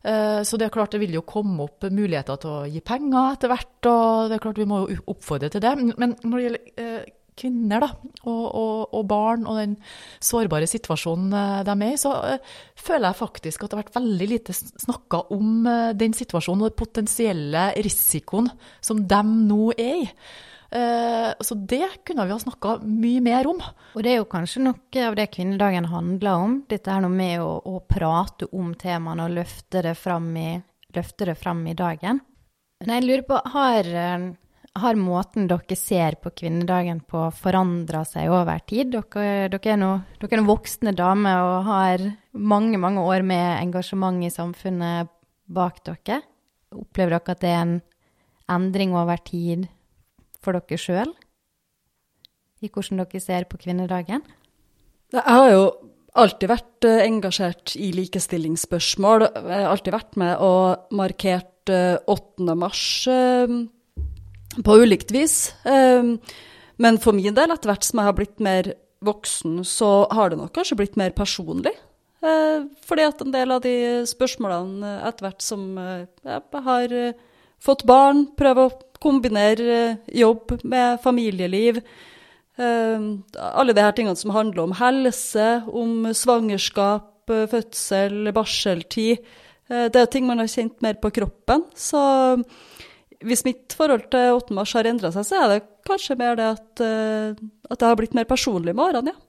Uh, 0.05 0.45
så 0.45 0.59
det 0.61 0.67
er 0.67 0.75
klart 0.75 0.93
det 0.93 1.01
vil 1.01 1.17
jo 1.17 1.25
komme 1.25 1.65
opp 1.65 1.89
muligheter 1.89 2.37
til 2.41 2.53
å 2.53 2.69
gi 2.69 2.83
penger 2.85 3.33
etter 3.33 3.53
hvert, 3.53 3.89
og 3.89 4.29
det 4.29 4.37
er 4.37 4.45
klart 4.45 4.61
vi 4.61 4.69
må 4.69 4.83
jo 4.83 5.01
oppfordre 5.15 5.49
til 5.49 5.65
det. 5.65 5.73
Men 5.97 6.15
når 6.21 6.37
det 6.37 6.45
gjelder 6.45 7.01
kvinner 7.37 7.83
da, 7.83 7.89
og, 8.25 8.43
og, 8.47 8.93
og, 8.93 9.03
barn 9.09 9.47
og 9.49 9.57
den 9.61 9.75
sårbare 10.21 10.67
situasjonen 10.69 11.33
eh, 11.37 11.57
de 11.67 11.75
er 11.75 11.95
i, 11.95 11.99
så 12.01 12.13
uh, 12.35 12.53
føler 12.77 13.07
jeg 13.09 13.21
faktisk 13.21 13.63
at 13.63 13.71
det 13.71 13.77
har 13.77 13.83
vært 13.85 13.99
veldig 13.99 14.29
lite 14.29 14.55
snakka 14.57 15.23
om 15.33 15.51
uh, 15.65 15.91
den 15.97 16.15
situasjonen 16.17 16.65
og 16.65 16.71
den 16.73 16.79
potensielle 16.83 17.65
risikoen 17.79 18.51
som 18.83 19.03
de 19.07 19.21
nå 19.25 19.73
er 19.77 20.01
i. 20.03 20.07
Eh, 20.71 21.33
så 21.39 21.55
det 21.55 21.87
kunne 22.07 22.25
vi 22.25 22.31
ha 22.31 22.39
snakka 22.39 22.77
mye 22.87 23.21
mer 23.21 23.47
om. 23.51 23.59
Og 23.95 24.03
det 24.03 24.13
er 24.13 24.21
jo 24.21 24.29
kanskje 24.31 24.63
noe 24.63 25.05
av 25.07 25.17
det 25.19 25.27
kvinnedagen 25.33 25.89
handler 25.91 26.45
om. 26.45 26.53
Dette 26.71 26.93
er 26.93 27.03
noe 27.03 27.11
med 27.11 27.43
å, 27.43 27.57
å 27.59 27.81
prate 27.83 28.47
om 28.55 28.71
temaene 28.79 29.27
og 29.27 29.35
løfte 29.35 29.83
det 29.83 29.97
fram 29.99 30.29
i, 30.39 30.51
løfte 30.95 31.27
det 31.27 31.35
fram 31.39 31.65
i 31.67 31.75
dagen. 31.75 32.21
Men 32.81 32.95
jeg 32.95 33.07
lurer 33.07 33.25
på, 33.27 33.41
har, 33.53 33.91
eh, 34.03 34.29
har 34.79 34.95
måten 34.95 35.49
dere 35.51 35.75
ser 35.75 36.15
på 36.23 36.31
kvinnedagen 36.31 37.01
på 37.03 37.25
forandra 37.35 38.05
seg 38.07 38.31
over 38.31 38.61
tid? 38.67 38.93
Dere, 38.93 39.49
dere, 39.51 39.73
er 39.73 39.79
noen 39.81 40.47
voksne 40.47 40.93
damer 40.95 41.43
og 41.43 41.67
har 41.67 42.05
mange, 42.31 42.79
mange 42.79 43.03
år 43.03 43.25
med 43.27 43.59
engasjement 43.59 44.23
i 44.23 44.31
samfunnet 44.31 45.11
bak 45.51 45.81
dere. 45.87 46.21
Opplever 46.71 47.17
dere 47.17 47.35
at 47.35 47.43
det 47.43 47.51
er 47.51 47.61
en 47.65 47.77
endring 48.51 48.95
over 48.95 49.19
tid 49.25 49.67
for 50.41 50.55
dere 50.55 50.79
sjøl? 50.79 51.11
I 52.61 52.69
hvordan 52.69 53.01
dere 53.03 53.19
ser 53.23 53.49
på 53.49 53.59
kvinnedagen? 53.59 54.23
Jeg 55.11 55.27
har 55.27 55.49
jo 55.51 55.65
alltid 56.21 56.47
vært 56.51 56.87
eh, 56.87 57.03
engasjert 57.03 57.75
i 57.75 57.91
likestillingsspørsmål. 57.97 59.27
Jeg 59.27 59.51
har 59.51 59.71
alltid 59.73 59.95
vært 59.95 60.17
med 60.21 60.33
og 60.45 60.95
markert 60.95 61.47
8. 61.71 62.07
Eh, 62.07 62.55
mars 62.55 62.85
eh, 63.11 63.57
på 64.65 64.77
ulikt 64.83 65.13
vis. 65.15 65.53
Men 65.63 66.97
for 67.01 67.15
min 67.15 67.35
del, 67.37 67.53
etter 67.53 67.71
hvert 67.71 67.85
som 67.87 68.01
jeg 68.01 68.09
har 68.09 68.17
blitt 68.17 68.43
mer 68.43 68.73
voksen, 69.05 69.61
så 69.65 70.05
har 70.11 70.31
det 70.31 70.39
nok 70.39 70.53
kanskje 70.55 70.77
blitt 70.79 70.97
mer 70.99 71.13
personlig. 71.15 71.73
Fordi 72.21 73.05
at 73.07 73.23
en 73.23 73.33
del 73.33 73.53
av 73.55 73.63
de 73.63 73.73
spørsmålene 74.09 74.91
etter 75.07 75.25
hvert 75.25 75.45
som 75.45 75.65
jeg 75.77 76.65
har 76.67 76.95
fått 77.61 77.85
barn, 77.89 78.25
prøver 78.37 78.67
å 78.67 78.99
kombinere 79.01 80.01
jobb 80.13 80.57
med 80.65 80.99
familieliv, 81.05 81.81
Ehm, 82.61 83.23
alle 83.37 83.73
de 83.73 83.83
her 83.83 83.93
tingene 83.95 84.19
som 84.19 84.33
handler 84.35 84.65
om 84.65 84.75
helse, 84.77 85.47
om 85.71 86.11
svangerskap, 86.13 87.29
eh, 87.29 87.47
fødsel, 87.47 88.31
barseltid. 88.35 89.23
Eh, 89.69 89.87
det 89.87 89.95
er 89.95 90.05
ting 90.05 90.27
man 90.27 90.39
har 90.39 90.47
kjent 90.47 90.81
mer 90.81 90.95
på 90.95 91.11
kroppen. 91.11 91.65
Så 91.75 92.43
hvis 93.27 93.45
mitt 93.47 93.75
forhold 93.77 94.07
til 94.13 94.37
8. 94.37 94.55
mars 94.57 94.75
har 94.77 94.89
endra 94.89 95.11
seg, 95.13 95.27
så 95.27 95.41
er 95.41 95.51
det 95.53 95.59
kanskje 95.87 96.17
mer 96.19 96.39
det 96.39 96.47
at, 96.55 96.85
eh, 96.85 97.43
at 97.69 97.81
det 97.81 97.89
har 97.89 97.99
blitt 97.99 98.17
mer 98.17 98.29
personlig 98.29 98.75
med 98.75 98.87
årene, 98.89 99.13
ja. 99.15 99.27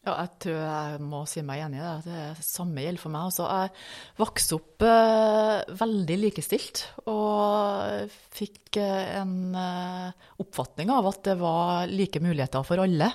Ja, 0.00 0.14
jeg 0.22 0.30
tror 0.40 0.54
jeg 0.56 1.00
må 1.04 1.18
si 1.28 1.42
meg 1.44 1.60
enig 1.60 1.76
i 1.76 1.82
det. 1.84 1.96
Det 2.06 2.44
samme 2.46 2.80
gjelder 2.80 3.02
for 3.02 3.12
meg. 3.12 3.26
Altså, 3.28 3.44
jeg 3.52 4.20
vokste 4.22 4.56
opp 4.56 4.84
eh, 4.88 5.74
veldig 5.76 6.16
likestilt 6.22 6.80
og 7.12 8.14
fikk 8.32 8.78
eh, 8.80 9.18
en 9.20 9.34
eh, 9.60 10.30
oppfatning 10.40 10.92
av 10.94 11.10
at 11.10 11.20
det 11.28 11.36
var 11.42 11.92
like 11.92 12.22
muligheter 12.24 12.64
for 12.64 12.80
alle. 12.80 13.10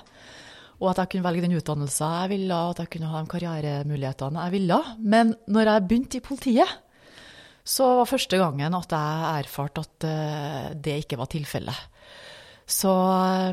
Og 0.78 0.92
at 0.92 1.02
jeg 1.02 1.16
kunne 1.16 1.26
velge 1.26 1.42
den 1.42 1.58
utdannelsen 1.58 2.16
jeg 2.20 2.32
ville, 2.36 2.54
og 2.54 2.76
at 2.76 2.84
jeg 2.84 2.92
kunne 2.94 3.10
ha 3.10 3.24
de 3.24 3.32
karrieremulighetene 3.34 4.46
jeg 4.46 4.54
ville. 4.54 4.80
Men 5.02 5.34
når 5.50 5.72
jeg 5.72 5.86
begynte 5.88 6.20
i 6.20 6.26
politiet, 6.28 6.76
så 7.66 7.88
var 7.98 8.08
første 8.08 8.38
gangen 8.38 8.78
at 8.78 8.94
jeg 8.94 9.42
erfarte 9.42 9.82
at 9.82 10.06
eh, 10.06 10.72
det 10.78 11.00
ikke 11.02 11.18
var 11.18 11.30
tilfellet. 11.32 11.96
Så, 12.68 12.90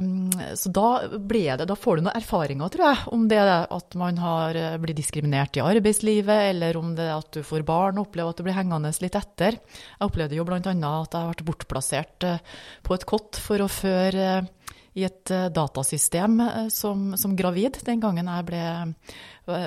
um, 0.01 0.31
så, 0.55 0.69
da, 0.73 0.87
det, 1.05 1.65
da 1.69 1.75
får 1.77 1.99
du 1.99 2.05
noen 2.07 2.17
erfaringer, 2.17 2.71
tror 2.73 2.85
jeg, 2.87 3.01
om 3.13 3.27
det 3.29 3.41
at 3.45 3.97
man 3.99 4.17
har 4.17 4.57
eh, 4.57 4.77
blitt 4.81 4.97
diskriminert 4.97 5.59
i 5.59 5.61
arbeidslivet, 5.61 6.47
eller 6.49 6.79
om 6.79 6.95
det 6.97 7.11
at 7.13 7.29
du 7.37 7.43
får 7.45 7.61
barn 7.67 7.99
og 8.01 8.07
opplever 8.07 8.33
at 8.33 8.41
du 8.41 8.47
blir 8.47 8.57
hengende 8.57 8.89
litt 9.03 9.17
etter. 9.19 9.59
Jeg 9.99 10.07
opplevde 10.07 10.39
jo 10.39 10.47
bl.a. 10.49 10.63
at 10.63 11.13
jeg 11.13 11.29
vært 11.29 11.45
bortplassert 11.45 12.25
eh, 12.25 12.57
på 12.81 12.97
et 12.97 13.05
kott 13.13 13.37
for 13.37 13.61
å 13.61 13.69
føre 13.69 14.31
eh, 14.39 14.49
i 14.97 15.05
et 15.07 15.31
datasystem 15.49 16.35
som, 16.69 17.15
som 17.17 17.31
gravid, 17.33 17.79
den 17.81 17.97
gangen 17.97 18.27
jeg 18.29 18.45
ble, 18.45 18.59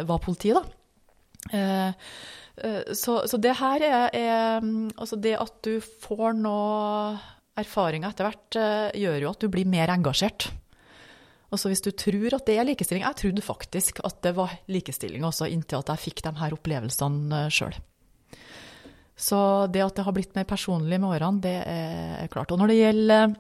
var 0.07 0.21
politi. 0.23 0.53
da. 0.55 0.63
Så, 2.57 3.19
så, 3.29 3.37
det 3.37 3.53
her 3.59 3.83
er, 3.85 4.15
er 4.17 4.63
mm, 4.65 4.95
Altså 4.97 5.19
det 5.21 5.35
at 5.37 5.59
du 5.67 5.75
får 5.81 6.39
noe 6.39 7.19
erfaringer 7.61 8.13
etter 8.13 8.29
hvert 8.29 8.57
uh, 8.61 8.97
gjør 8.97 9.27
jo 9.27 9.33
at 9.33 9.45
du 9.45 9.51
blir 9.53 9.69
mer 9.69 9.93
engasjert. 9.93 10.49
Altså 11.53 11.71
Hvis 11.71 11.85
du 11.85 11.91
tror 11.93 12.37
at 12.37 12.49
det 12.49 12.57
er 12.59 12.67
likestilling 12.67 13.05
Jeg 13.05 13.19
trodde 13.21 13.45
faktisk 13.45 14.01
at 14.05 14.19
det 14.25 14.33
var 14.37 14.57
likestilling 14.73 15.25
også 15.25 15.51
inntil 15.53 15.79
at 15.79 15.93
jeg 15.95 16.05
fikk 16.09 16.25
de 16.27 16.33
her 16.41 16.57
opplevelsene 16.57 17.45
uh, 17.47 17.53
sjøl. 17.53 17.77
Så 19.17 19.39
det 19.73 19.85
at 19.85 19.97
det 19.97 20.05
har 20.05 20.17
blitt 20.17 20.35
mer 20.37 20.49
personlig 20.49 20.99
med 21.01 21.09
årene, 21.09 21.41
det 21.41 21.55
er 21.65 22.29
klart. 22.29 22.51
Og 22.53 22.61
når 22.61 22.69
det 22.69 22.81
gjelder 22.83 23.31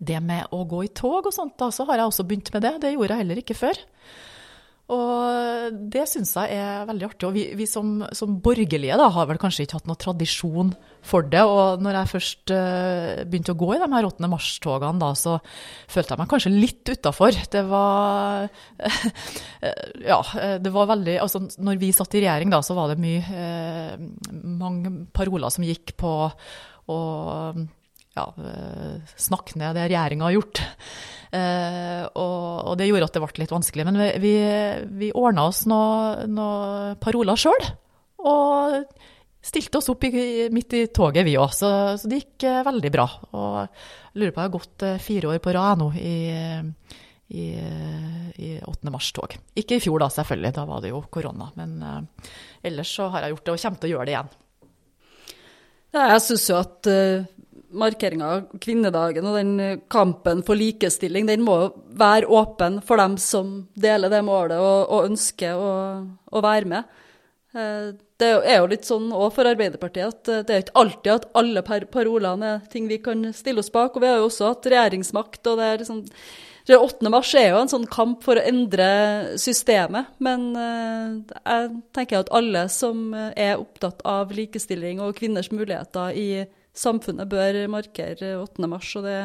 det 0.00 0.18
med 0.20 0.52
å 0.52 0.66
gå 0.68 0.82
i 0.84 0.90
tog 0.92 1.28
og 1.30 1.32
sånt, 1.32 1.54
da, 1.60 1.70
så 1.72 1.86
har 1.88 2.00
jeg 2.00 2.10
også 2.10 2.26
begynt 2.28 2.50
med 2.52 2.64
det. 2.64 2.74
Det 2.82 2.90
gjorde 2.92 3.14
jeg 3.14 3.24
heller 3.24 3.40
ikke 3.40 3.56
før. 3.56 3.80
Og 4.92 5.76
det 5.92 6.04
syns 6.10 6.34
jeg 6.36 6.56
er 6.58 6.86
veldig 6.88 7.06
artig. 7.06 7.28
Og 7.28 7.36
vi, 7.36 7.44
vi 7.56 7.66
som, 7.68 8.02
som, 8.16 8.34
borgerlige 8.44 8.98
da, 8.98 9.08
har 9.14 9.28
vel 9.30 9.40
kanskje 9.40 9.64
ikke 9.64 9.78
hatt 9.78 9.88
noen 9.88 10.00
tradisjon 10.02 10.72
for 11.06 11.26
det. 11.32 11.42
Og 11.48 11.82
når 11.82 11.98
jeg 11.98 12.10
først 12.12 12.54
uh, 12.54 13.22
begynte 13.24 13.54
å 13.54 13.60
gå 13.62 13.70
i 13.76 13.80
de 13.80 13.90
her 13.94 14.08
8. 14.08 14.30
mars-togene, 14.32 15.00
da, 15.02 15.12
så 15.18 15.38
følte 15.90 16.14
jeg 16.14 16.22
meg 16.22 16.32
kanskje 16.34 16.54
litt 16.54 16.92
utafor. 16.92 17.40
Det 17.52 17.64
var 17.70 18.48
Ja, 20.12 20.18
det 20.62 20.72
var 20.74 20.90
veldig 20.90 21.14
Altså, 21.22 21.44
når 21.62 21.78
vi 21.80 21.92
satt 21.94 22.16
i 22.18 22.24
regjering, 22.24 22.52
da, 22.52 22.60
så 22.64 22.76
var 22.76 22.92
det 22.92 23.00
mye 23.02 23.22
uh, 23.22 24.10
Mange 24.62 24.92
paroler 25.14 25.52
som 25.54 25.66
gikk 25.66 25.94
på 26.00 26.16
å 26.90 26.98
ja, 28.12 28.26
snakke 29.16 29.56
ned 29.60 29.76
det 29.78 29.88
regjeringa 29.88 30.28
har 30.28 30.36
gjort. 30.36 30.62
Eh, 31.32 32.02
og, 32.12 32.68
og, 32.68 32.74
det 32.76 32.90
gjorde 32.90 33.06
at 33.08 33.14
det 33.16 33.22
ble 33.24 33.42
litt 33.42 33.54
vanskelig. 33.54 33.86
Men 33.88 34.00
vi, 34.00 34.08
vi, 34.20 34.34
vi 35.00 35.12
ordna 35.16 35.46
oss 35.48 35.64
noen 35.70 36.34
noe 36.36 36.96
paroler 37.00 37.40
sjøl. 37.40 37.68
Og 38.28 38.76
stilte 39.42 39.80
oss 39.80 39.90
opp 39.90 40.04
i, 40.06 40.12
midt 40.52 40.76
i 40.78 40.84
toget, 40.94 41.24
vi 41.26 41.38
òg. 41.40 41.54
Så, 41.56 41.70
så, 41.98 42.10
det 42.10 42.20
gikk 42.20 42.46
uh, 42.50 42.60
veldig 42.68 42.92
bra. 42.94 43.08
Og 43.32 43.56
jeg 43.62 44.20
lurer 44.20 44.34
på 44.34 44.42
jeg 44.42 44.50
har 44.50 44.58
gått 44.58 44.86
uh, 44.86 45.00
fire 45.02 45.32
år 45.32 45.40
på 45.42 45.56
rad 45.56 45.80
nå 45.80 45.88
i, 45.98 46.14
i, 47.32 47.48
i 48.36 48.52
8. 48.60 48.92
mars-tog. 48.92 49.38
Ikke 49.58 49.80
i 49.80 49.82
fjor, 49.82 50.04
da, 50.04 50.12
selvfølgelig. 50.12 50.54
Da 50.60 50.68
var 50.68 50.84
det 50.84 50.92
jo 50.92 51.02
korona. 51.10 51.48
Men 51.58 51.80
ellers 52.62 52.92
så 52.92 53.08
har 53.14 53.24
jeg 53.24 53.34
gjort 53.34 53.46
det, 53.48 53.56
og 53.56 53.64
kommer 53.64 53.82
til 53.82 53.90
å 53.90 53.96
gjøre 53.96 54.08
det 54.10 54.16
igjen. 54.18 54.32
Ja, 55.92 56.04
jeg 56.14 56.22
syns 56.24 56.44
jo 56.48 56.60
at 56.60 56.88
markeringa 57.72 58.28
av 58.28 58.60
kvinnedagen 58.62 59.26
og 59.28 59.38
den 59.38 59.52
eh, 59.60 59.80
kampen 59.92 60.42
for 60.46 60.58
likestilling, 60.58 61.26
den 61.28 61.44
må 61.46 61.56
være 61.98 62.28
åpen 62.30 62.80
for 62.84 63.00
dem 63.00 63.18
som 63.20 63.54
deler 63.78 64.12
det 64.12 64.22
målet 64.26 64.60
og, 64.60 64.92
og 64.92 65.10
ønsker 65.10 65.58
å, 65.58 65.72
å, 66.32 66.44
være 66.44 66.70
med. 66.72 67.02
Eh, 67.56 67.90
det 68.22 68.30
er 68.38 68.60
jo 68.60 68.70
litt 68.70 68.86
sånn 68.88 69.10
òg 69.16 69.32
for 69.34 69.48
Arbeiderpartiet 69.48 70.08
at 70.08 70.32
eh, 70.32 70.46
det 70.46 70.54
er 70.54 70.64
ikke 70.64 70.80
alltid 70.84 71.12
at 71.16 71.28
alle 71.38 71.64
parolene 71.64 72.54
er 72.56 72.64
ting 72.72 72.88
vi 72.90 73.02
kan 73.02 73.28
stille 73.36 73.64
oss 73.64 73.72
bak. 73.72 73.96
Og 73.96 74.04
vi 74.04 74.10
har 74.12 74.20
jo 74.20 74.30
også 74.30 74.52
hatt 74.52 74.72
regjeringsmakt, 74.72 75.44
og 75.50 75.60
det 75.60 75.68
er 75.68 75.84
liksom 75.84 76.06
8. 76.62 77.10
mars 77.10 77.32
er 77.34 77.48
jo 77.50 77.58
en 77.58 77.70
sånn 77.72 77.88
kamp 77.90 78.20
for 78.22 78.38
å 78.38 78.44
endre 78.46 78.84
systemet, 79.42 80.12
men 80.22 80.52
jeg 80.54 81.72
tenker 81.90 82.20
at 82.20 82.30
alle 82.30 82.62
som 82.70 83.10
er 83.18 83.56
opptatt 83.56 83.98
av 84.06 84.30
likestilling 84.30 85.02
og 85.02 85.16
kvinners 85.18 85.50
muligheter 85.50 86.14
i 86.14 86.28
samfunnet 86.76 87.28
bør 87.30 87.58
markere 87.72 88.36
8. 88.40 88.68
mars, 88.70 88.90
og 88.98 89.06
det 89.06 89.18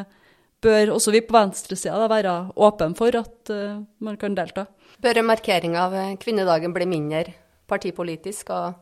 bør 0.64 0.94
også 0.96 1.14
vi 1.14 1.22
på 1.26 1.36
venstresida 1.36 2.10
være 2.10 2.34
åpne 2.56 2.98
for 2.98 3.20
at 3.20 3.54
uh, 3.54 3.80
man 4.04 4.18
kan 4.20 4.36
delta. 4.38 4.66
Bør 5.02 5.22
markeringa 5.26 5.86
av 5.86 5.98
kvinnedagen 6.22 6.74
bli 6.76 6.90
mindre 6.90 7.36
partipolitisk 7.70 8.52
og 8.56 8.78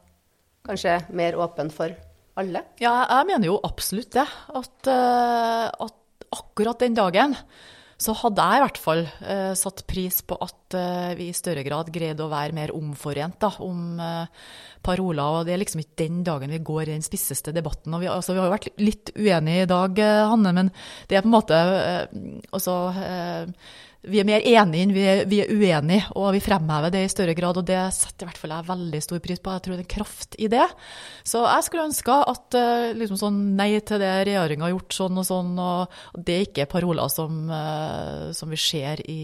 kanskje 0.65 0.99
mer 1.17 1.37
åpen 1.41 1.71
for 1.73 1.93
alle? 2.39 2.63
Ja, 2.81 2.93
jeg 3.19 3.29
mener 3.31 3.49
jo 3.49 3.61
absolutt 3.65 4.13
det. 4.15 4.25
At, 4.55 4.89
uh, 4.89 5.67
at 5.69 6.29
akkurat 6.35 6.81
den 6.81 6.97
dagen 6.97 7.35
så 7.95 8.11
hadde 8.19 8.43
jeg 8.43 8.59
i 8.59 8.63
hvert 8.65 8.79
fall 8.81 9.01
eh, 9.05 9.51
satt 9.55 9.85
pris 9.87 10.17
på 10.27 10.35
at 10.43 10.75
eh, 10.75 11.13
vi 11.15 11.29
i 11.31 11.35
større 11.35 11.63
grad 11.63 11.91
greide 11.95 12.25
å 12.25 12.31
være 12.31 12.55
mer 12.57 12.73
omforent 12.75 13.37
da, 13.39 13.53
om 13.63 14.01
eh, 14.03 14.43
paroler. 14.83 15.39
og 15.39 15.47
Det 15.47 15.55
er 15.55 15.61
liksom 15.61 15.83
ikke 15.83 16.01
den 16.03 16.19
dagen 16.27 16.51
vi 16.51 16.59
går 16.59 16.89
i 16.89 16.97
den 16.97 17.05
spisseste 17.05 17.53
debatten. 17.55 17.95
og 17.95 18.03
Vi, 18.03 18.11
altså, 18.11 18.35
vi 18.35 18.43
har 18.43 18.49
jo 18.49 18.55
vært 18.57 18.69
litt 18.83 19.13
uenige 19.15 19.63
i 19.63 19.71
dag, 19.71 20.03
eh, 20.03 20.25
Hanne, 20.33 20.53
men 20.59 20.73
det 21.07 21.17
er 21.17 21.23
på 21.23 21.31
en 21.31 21.37
måte 21.37 21.61
altså, 22.51 22.77
vi 24.09 24.21
er 24.21 24.27
mer 24.27 24.43
enige 24.45 24.85
enn 24.85 24.93
vi 24.95 25.03
er, 25.07 25.21
vi 25.29 25.39
er, 25.43 25.51
uenige, 25.51 26.05
og 26.17 26.31
vi 26.35 26.41
fremhever 26.43 26.93
det 26.93 27.03
i 27.05 27.11
større 27.11 27.35
grad. 27.37 27.59
Og 27.61 27.67
det 27.67 27.79
setter 27.95 28.25
i 28.25 28.29
hvert 28.29 28.41
fall 28.41 28.55
jeg 28.55 28.67
veldig 28.69 29.01
stor 29.05 29.21
pris 29.23 29.41
på. 29.41 29.53
Jeg 29.55 29.65
tror 29.65 29.77
det 29.77 29.85
er 29.85 29.93
kraft 29.95 30.37
i 30.39 30.49
det. 30.51 30.65
Så 31.27 31.43
jeg 31.45 31.67
skulle 31.67 31.87
ønske 31.89 32.17
at 32.33 32.59
uh, 32.59 32.89
liksom 32.97 33.21
sånn 33.21 33.39
nei 33.59 33.71
til 33.85 34.01
det 34.01 34.11
regjeringa 34.29 34.67
har 34.67 34.75
gjort 34.75 34.99
sånn 34.99 35.21
og 35.21 35.29
sånn, 35.29 35.55
og 35.61 36.19
det 36.19 36.37
er 36.37 36.49
ikke 36.49 36.69
paroler 36.71 37.11
som, 37.13 37.45
uh, 37.51 38.29
som 38.35 38.53
vi 38.53 38.61
ser 38.61 39.01
i, 39.09 39.21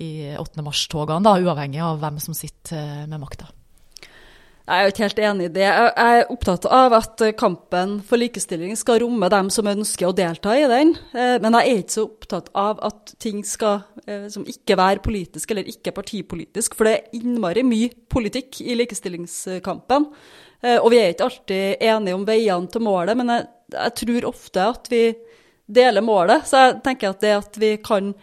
i 0.00 0.10
8. 0.36 0.66
mars-togene, 0.66 1.38
uavhengig 1.40 1.82
av 1.84 2.02
hvem 2.02 2.20
som 2.22 2.36
sitter 2.36 3.04
uh, 3.04 3.08
med 3.10 3.22
makta. 3.22 3.50
Jeg 4.70 4.78
er 4.78 4.86
jo 4.86 4.90
ikke 4.92 5.02
helt 5.02 5.20
enig 5.26 5.46
i 5.48 5.50
det. 5.50 5.64
Jeg 5.66 6.18
er 6.20 6.28
opptatt 6.30 6.66
av 6.70 6.92
at 6.94 7.22
kampen 7.40 7.96
for 8.06 8.22
likestilling 8.22 8.76
skal 8.78 9.00
romme 9.02 9.26
dem 9.32 9.48
som 9.50 9.66
ønsker 9.66 10.06
å 10.06 10.14
delta 10.14 10.52
i 10.54 10.68
den. 10.70 10.92
Eh, 11.10 11.38
men 11.42 11.56
jeg 11.58 11.72
er 11.72 11.80
ikke 11.80 11.94
så 11.96 12.04
opptatt 12.04 12.52
av 12.54 12.78
at 12.86 13.10
ting 13.18 13.40
skal 13.42 13.80
eh, 14.04 14.28
som 14.30 14.44
ikke 14.46 14.76
være 14.78 15.02
politisk 15.02 15.50
eller 15.50 15.66
ikke 15.72 15.90
partipolitisk, 15.96 16.78
for 16.78 16.86
det 16.86 16.92
er 16.94 17.18
innmari 17.18 17.64
mye 17.66 17.90
politikk 18.14 18.60
i 18.62 18.78
likestillingskampen. 18.78 20.06
Eh, 20.62 20.76
og 20.76 20.92
vi 20.94 21.02
er 21.02 21.16
ikke 21.16 21.26
alltid 21.32 21.82
enige 21.90 22.20
om 22.20 22.28
veiene 22.30 22.70
til 22.70 22.86
målet, 22.86 23.18
men 23.18 23.34
jeg, 23.34 23.48
jeg 23.74 23.96
tror 24.04 24.30
ofte 24.30 24.70
at 24.76 24.92
vi 24.94 25.02
deler 25.66 26.06
målet. 26.06 26.46
Så 26.46 26.62
jeg 26.62 26.78
tenker 26.86 27.10
at 27.10 27.26
det 27.26 27.34
at 27.40 27.58
vi 27.58 27.72
kan 27.82 28.14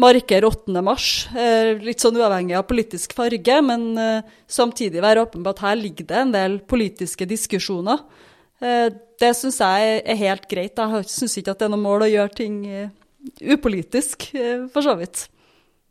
markere 0.00 0.48
8. 0.48 0.82
mars, 0.84 1.28
eh, 1.36 1.76
litt 1.80 2.02
sånn 2.02 2.16
uavhengig 2.18 2.56
av 2.58 2.66
politisk 2.68 3.14
farge, 3.16 3.58
men 3.66 3.86
eh, 4.00 4.30
samtidig 4.50 5.02
være 5.04 5.24
åpen 5.26 5.44
på 5.44 5.52
at 5.52 5.62
her 5.64 5.78
ligger 5.78 6.08
det 6.08 6.18
en 6.20 6.32
del 6.34 6.58
politiske 6.70 7.28
diskusjoner. 7.28 8.00
Eh, 8.60 8.88
det 9.20 9.32
syns 9.36 9.60
jeg 9.60 10.00
er 10.00 10.20
helt 10.20 10.48
greit. 10.50 10.80
Jeg 10.80 11.10
syns 11.10 11.36
ikke 11.40 11.54
at 11.54 11.60
det 11.60 11.68
er 11.68 11.74
noe 11.74 11.84
mål 11.84 12.06
å 12.06 12.10
gjøre 12.10 12.36
ting 12.38 12.56
upolitisk, 13.44 14.30
for 14.72 14.80
så 14.80 14.94
vidt. 14.96 15.26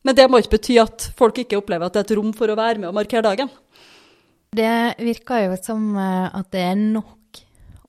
Men 0.01 0.16
det 0.18 0.26
må 0.32 0.39
ikke 0.41 0.55
bety 0.55 0.80
at 0.82 1.12
folk 1.20 1.38
ikke 1.43 1.60
opplever 1.60 1.86
at 1.86 1.93
det 1.93 2.01
er 2.01 2.07
et 2.07 2.18
rom 2.18 2.32
for 2.34 2.49
å 2.49 2.57
være 2.57 2.82
med 2.82 2.89
og 2.89 2.97
markere 2.97 3.28
dagen. 3.28 3.51
Det 4.49 4.97
virker 4.97 5.43
jo 5.45 5.60
som 5.62 5.91
at 5.99 6.49
det 6.55 6.64
er 6.72 6.80
nok 6.80 7.43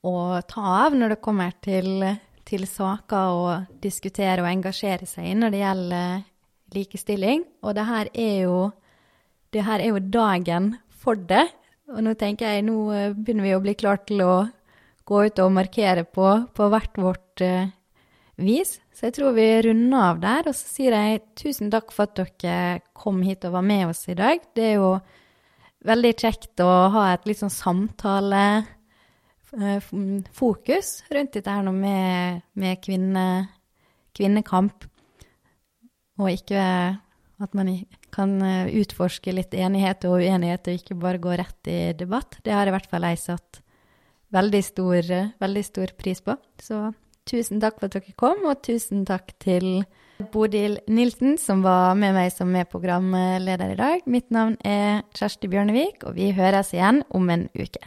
å 0.04 0.14
ta 0.44 0.74
av 0.84 0.98
når 0.98 1.14
det 1.14 1.24
kommer 1.24 1.56
til 1.64 2.04
til 2.51 2.66
saker 2.66 3.32
å 3.32 3.57
diskutere 3.82 4.42
og 4.42 4.51
engasjere 4.51 5.07
seg 5.09 5.30
i 5.30 5.36
når 5.38 5.55
det 5.55 5.62
gjelder 5.62 6.22
likestilling. 6.74 7.44
Og 7.64 7.74
det 7.78 7.86
her 7.88 8.11
er 8.12 8.36
jo, 8.44 8.61
her 9.55 9.78
er 9.78 9.90
jo 9.90 10.03
dagen 10.03 10.72
for 11.03 11.18
det. 11.30 11.46
Og 11.90 12.03
nå 12.07 12.14
tenker 12.18 12.55
jeg, 12.55 12.66
nå 12.66 12.78
eh, 12.94 13.12
begynner 13.14 13.48
vi 13.48 13.55
å 13.57 13.62
bli 13.62 13.74
klar 13.78 14.03
til 14.07 14.22
å 14.22 14.34
gå 15.11 15.22
ut 15.26 15.42
og 15.42 15.55
markere 15.55 16.05
på, 16.07 16.26
på 16.55 16.66
hvert 16.70 16.98
vårt 17.03 17.42
uh, 17.42 17.70
vis. 18.38 18.76
Så 18.94 19.09
jeg 19.09 19.16
tror 19.16 19.32
vi 19.34 19.46
runder 19.66 20.05
av 20.12 20.20
der. 20.22 20.51
Og 20.53 20.55
så 20.55 20.76
sier 20.76 20.94
jeg 20.94 21.24
tusen 21.40 21.72
takk 21.72 21.90
for 21.94 22.07
at 22.07 22.20
dere 22.44 22.84
kom 22.94 23.18
hit 23.26 23.46
og 23.48 23.57
var 23.57 23.66
med 23.66 23.88
oss 23.90 24.05
i 24.12 24.14
dag. 24.18 24.44
Det 24.55 24.68
er 24.68 24.76
jo 24.78 24.92
veldig 25.88 26.12
kjekt 26.14 26.62
å 26.62 26.70
ha 26.94 27.09
et 27.14 27.26
litt 27.26 27.40
sånn 27.40 27.51
samtale 27.51 28.44
Eh, 28.53 28.79
fokus 30.36 31.01
rundt 31.11 31.34
dette 31.34 31.51
her 31.51 31.70
med, 31.74 32.42
med 32.55 32.80
kvinne, 32.84 33.26
kvinnekamp. 34.16 34.86
Og 36.20 36.30
ikke 36.30 36.61
at 37.40 37.57
man 37.57 37.72
kan 38.12 38.34
eh, 38.44 38.70
utforske 38.82 39.32
litt 39.32 39.55
enighet 39.57 40.05
og 40.09 40.20
uenighet, 40.20 40.68
og 40.68 40.80
ikke 40.80 40.98
bare 41.01 41.22
gå 41.22 41.36
rett 41.40 41.70
i 41.72 41.78
debatt. 41.96 42.36
Det 42.44 42.53
har 42.53 42.68
i 42.68 42.74
hvert 42.74 42.90
fall 42.90 43.07
jeg 43.09 43.22
satt 43.22 43.62
veldig 44.34 44.61
stor, 44.64 45.14
veldig 45.40 45.64
stor 45.66 45.94
pris 45.98 46.20
på. 46.24 46.36
Så 46.61 46.90
tusen 47.30 47.62
takk 47.62 47.80
for 47.80 47.88
at 47.88 47.96
dere 47.96 48.16
kom, 48.20 48.44
og 48.44 48.62
tusen 48.66 49.07
takk 49.09 49.32
til 49.42 49.82
Bodil 50.32 50.76
Nilsen, 50.92 51.38
som 51.40 51.64
var 51.64 51.96
med 51.98 52.14
meg 52.16 52.28
som 52.34 52.53
er 52.57 52.68
programleder 52.68 53.72
i 53.72 53.80
dag. 53.80 54.05
Mitt 54.05 54.28
navn 54.34 54.59
er 54.61 55.07
Kjersti 55.16 55.48
Bjørnevik, 55.51 56.05
og 56.05 56.18
vi 56.20 56.32
høres 56.36 56.74
igjen 56.76 57.05
om 57.09 57.32
en 57.32 57.48
uke. 57.57 57.86